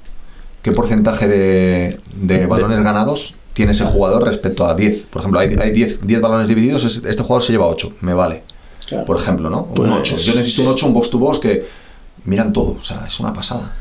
[0.63, 5.07] ¿Qué porcentaje de, de balones ganados tiene ese jugador respecto a 10?
[5.07, 8.15] Por ejemplo, hay, hay 10, 10 balones divididos, es- este jugador se lleva 8, me
[8.15, 8.43] vale.
[8.87, 9.05] Claro.
[9.05, 9.67] Por ejemplo, ¿no?
[9.67, 10.17] Pues, un 8.
[10.19, 11.81] Yo necesito un 8, un box to box que
[12.25, 13.75] miran todo, o sea, es una pasada.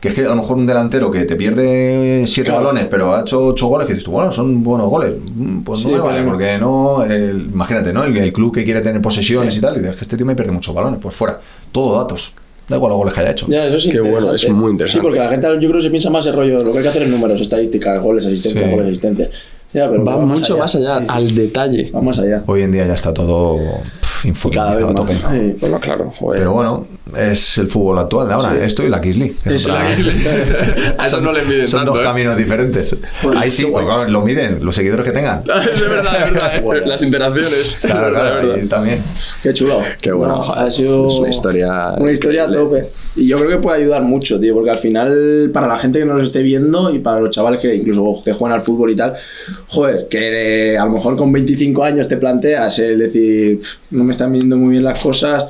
[0.00, 2.64] Que es que a lo mejor un delantero que te pierde 7 Claro.
[2.64, 5.14] balones, pero ha hecho 8 goles, que dices tú, bueno, son buenos goles.
[5.34, 8.04] Mm, Pues Sí, no me vale, porque no, el- imagínate, ¿no?
[8.04, 10.24] El, el club que quiere tener posesiones y tal, y dices, es que este tío
[10.26, 11.38] me pierde muchos balones, pues fuera,
[11.70, 12.34] todo datos.
[12.68, 13.46] Da igual los goles que haya hecho.
[13.48, 13.90] Ya, eso sí.
[13.90, 15.00] Qué bueno, es muy interesante.
[15.00, 16.82] Sí, porque la gente yo creo que se piensa más el rollo, lo que hay
[16.84, 18.70] que hacer en números, estadísticas, goles, asistencia, Sí.
[18.70, 19.28] goles, asistencia.
[19.74, 21.10] Ya, pero Va mucho más allá, Sí, sí.
[21.10, 21.90] al detalle.
[21.90, 22.42] Va más allá.
[22.46, 23.58] Hoy en día ya está todo
[24.30, 25.32] más.
[25.32, 25.56] Sí.
[25.60, 26.38] Bueno, claro, joder.
[26.40, 28.50] Pero bueno, es el fútbol actual de ahora.
[28.52, 28.58] Sí.
[28.62, 29.36] Esto y la Kiss League.
[29.44, 29.68] es
[31.22, 32.04] no le miden Son tanto, dos ¿eh?
[32.04, 32.96] caminos diferentes.
[33.22, 35.40] Pues, Ahí sí, porque claro, lo miden, los seguidores que tengan.
[35.72, 36.56] es verdad, es verdad.
[36.56, 36.60] ¿eh?
[36.60, 36.86] Bueno.
[36.86, 37.78] Las interacciones.
[37.80, 38.62] Claro, verdad, claro, es verdad.
[38.62, 38.98] ahí también.
[39.42, 39.80] Qué chulo.
[40.00, 42.90] Qué bueno, No, ha sido es una historia Una historia tope.
[43.16, 46.04] Y yo creo que puede ayudar mucho, tío, porque al final, para la gente que
[46.04, 49.14] nos esté viendo y para los chavales que incluso que juegan al fútbol y tal,
[49.68, 54.04] joder, que eh, a lo mejor con 25 años te planteas el decir, "Pf, no
[54.04, 55.44] me están viendo muy bien las cosas.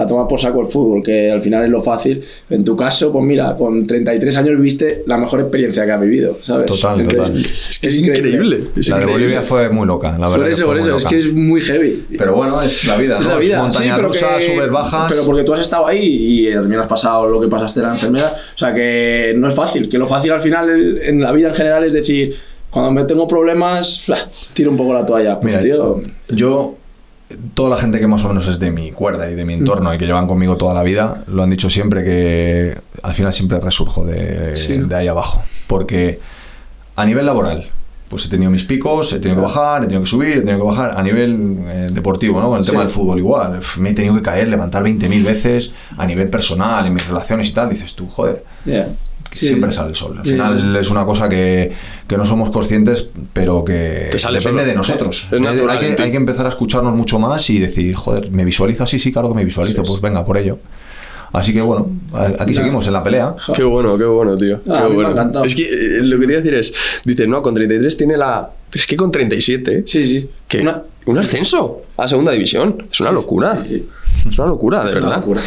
[0.00, 2.22] A tomar por saco el fútbol, que al final es lo fácil.
[2.50, 6.38] En tu caso, pues mira, con 33 años viste la mejor experiencia que has vivido,
[6.40, 6.66] ¿sabes?
[6.66, 7.36] Total, total.
[7.36, 8.60] Es que es increíble.
[8.76, 9.12] es La de increíble.
[9.12, 10.36] Bolivia fue muy loca, la verdad.
[10.36, 12.04] Por eso, por eso, es que es muy heavy.
[12.16, 13.30] Pero bueno, es la vida, Es ¿no?
[13.30, 15.06] la vida, montañas sí, pero rusas, que- subes, bajas.
[15.10, 18.34] Pero porque tú has estado ahí y también has pasado lo que pasaste la enfermedad.
[18.54, 19.88] O sea que no es fácil.
[19.88, 22.36] Que lo fácil al final en la vida en general es decir,
[22.70, 24.04] cuando me tengo problemas,
[24.54, 25.40] tiro un poco la toalla.
[25.40, 26.76] Pues Mira, tío, yo,
[27.54, 29.92] toda la gente que más o menos es de mi cuerda y de mi entorno
[29.94, 33.60] y que llevan conmigo toda la vida, lo han dicho siempre que al final siempre
[33.60, 34.78] resurjo de, Sí.
[34.78, 35.42] de ahí abajo.
[35.66, 36.20] Porque
[36.96, 37.68] a nivel laboral,
[38.08, 40.58] pues he tenido mis picos, he tenido que bajar, he tenido que subir, he tenido
[40.60, 40.94] que bajar.
[40.98, 42.48] A nivel eh, deportivo, ¿no?
[42.48, 42.70] Con el Sí.
[42.70, 43.60] tema del fútbol igual.
[43.78, 47.52] Me he tenido que caer, levantar 20.000 veces a nivel personal, en mis relaciones y
[47.52, 47.68] tal.
[47.68, 48.88] Dices tú, joder, ya.
[49.30, 49.46] Sí.
[49.48, 50.16] siempre sale el sol.
[50.18, 50.78] Al final sí.
[50.78, 51.72] es una cosa que,
[52.06, 54.70] que no somos conscientes, pero que sale depende solo.
[54.70, 55.28] de nosotros.
[55.30, 58.44] Es natural hay, que, hay que empezar a escucharnos mucho más y decir, joder, ¿me
[58.44, 58.98] visualizo así?
[58.98, 59.82] Sí, claro que me visualizo.
[59.82, 60.58] Pues venga, por ello.
[61.32, 61.88] Así que bueno,
[62.38, 62.60] aquí Ya.
[62.60, 63.34] seguimos en la pelea.
[63.54, 64.60] Qué bueno, qué bueno, tío.
[64.68, 65.30] Ah, Qué me bueno.
[65.40, 65.46] ha.
[65.46, 66.72] Es que eh, lo que te iba a decir es,
[67.04, 68.48] dices, no, con 33 tiene la...
[68.70, 70.28] Pero es que con 37, Sí, sí.
[70.46, 72.86] que Una- un ascenso a segunda división.
[72.92, 73.64] Es una locura.
[73.66, 73.86] Sí.
[74.28, 75.16] Es una locura, de Es una verdad.
[75.20, 75.40] locura.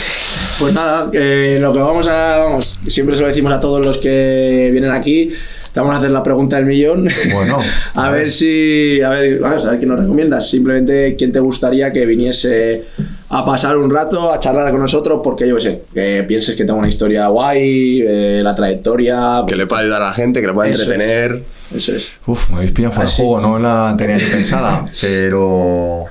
[0.60, 2.38] Pues nada, eh, lo que vamos a.
[2.40, 5.30] Vamos, siempre se lo decimos a todos los que vienen aquí.
[5.72, 7.08] Te vamos a hacer la pregunta del millón.
[7.34, 7.60] Bueno,
[7.94, 8.32] a, a ver, ver.
[8.32, 9.02] si.
[9.02, 10.50] A ver, vamos a ver quién nos recomiendas.
[10.50, 12.86] Simplemente quién te gustaría que viniese
[13.34, 16.66] a pasar un rato, a charlar con nosotros, porque yo qué sé, que pienses que
[16.66, 19.44] tengo una historia guay, eh, la trayectoria.
[19.48, 20.80] Que le pueda ayudar a la gente, que le pueda es.
[20.82, 21.42] entretener.
[21.74, 22.20] Eso es.
[22.26, 26.06] Uf, me habéis pillado fuera de juego, no la tenía ni pensada, pero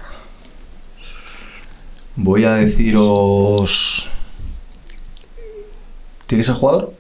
[2.17, 4.09] voy a deciros...
[6.27, 6.95] ¿Tienes el jugador?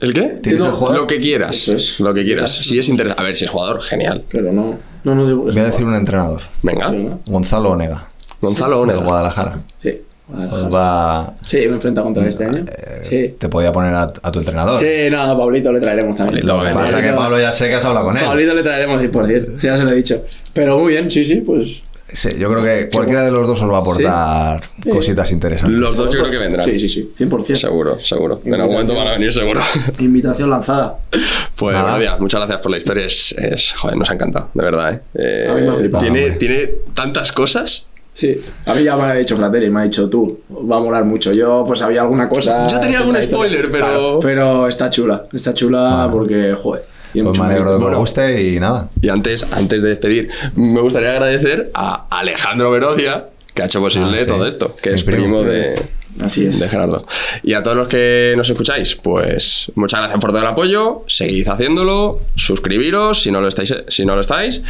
[0.00, 0.22] ¿El qué?
[0.42, 1.00] ¿Tienes No, el jugador?
[1.02, 1.54] Lo que quieras.
[1.54, 2.00] Eso es.
[2.00, 2.52] Lo que quieras.
[2.52, 3.22] Si es interesante.
[3.22, 4.24] A ver, si es jugador, genial.
[4.28, 4.78] Pero no.
[5.04, 5.42] No, no digo.
[5.44, 6.88] Voy a decir un entrenador, Venga.
[6.88, 7.18] Venga.
[7.26, 8.08] Gonzalo Onega.
[8.42, 9.02] Gonzalo de Onega.
[9.04, 9.58] Guadalajara.
[9.78, 10.02] Sí.
[10.50, 12.64] Os va, Sí, me he enfrentado contra él este año.
[13.02, 13.34] Sí.
[13.38, 14.78] te podía poner a, a tu entrenador.
[14.80, 16.46] Sí, nada, a Pablito le traeremos también.
[16.46, 18.24] Lo que pasa es que Pablo ya sé que has hablado con él.
[18.24, 20.22] Pablito le traeremos 100%, ya se lo he dicho.
[20.54, 21.82] Pero muy bien, sí, sí, pues.
[22.08, 24.90] Sí, yo creo que cualquiera de los dos os va a aportar Sí.
[24.90, 25.80] cositas interesantes.
[25.80, 26.66] Los dos yo creo que vendrán.
[26.66, 27.56] Sí, sí, sí, 100%.
[27.56, 28.40] Seguro, seguro.
[28.44, 29.60] En algún momento van a venir seguro.
[29.98, 30.98] Invitación lanzada.
[31.56, 33.06] Pues días, muchas gracias por la historia.
[33.06, 34.94] Es, es- joder, nos ha encantado, de verdad.
[34.94, 35.00] ¿eh?
[35.14, 36.38] Eh, A mí me ha flipado, tiene, hombre.
[36.38, 37.86] tiene tantas cosas.
[38.14, 40.40] Sí, a mí ya me ha dicho Fratelli, me ha dicho tú,
[40.70, 41.32] va a molar mucho.
[41.32, 42.68] Yo, pues había alguna cosa.
[42.68, 46.84] Yo tenía algún spoiler, pero- Claro, pero está chula, está chula porque, joder.
[47.12, 48.88] Pues mucho me alegro de que Bueno, guste y nada.
[49.00, 54.16] Y antes, antes de despedir, me gustaría agradecer a Alejandro Verodia, que ha hecho posible
[54.16, 54.26] Ah, sí.
[54.26, 55.24] todo esto, que Mi es primo.
[55.24, 55.82] primo de,
[56.22, 56.58] Así es.
[56.58, 57.06] de Gerardo.
[57.42, 61.46] Y a todos los que nos escucháis, pues muchas gracias por todo el apoyo, seguid
[61.48, 64.62] haciéndolo, suscribiros si no lo estáis, si no lo estáis.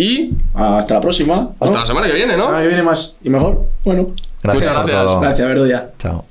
[0.00, 1.36] Y Hasta la próxima.
[1.36, 1.54] ¿no?
[1.60, 2.48] hasta la semana que viene, ¿no?
[2.48, 3.66] Ah, que viene más y mejor.
[3.84, 4.08] Bueno,
[4.42, 5.06] Gracias Muchas por gracias.
[5.06, 5.20] todo.
[5.20, 5.90] gracias, Verodia.
[5.98, 6.24] Chao.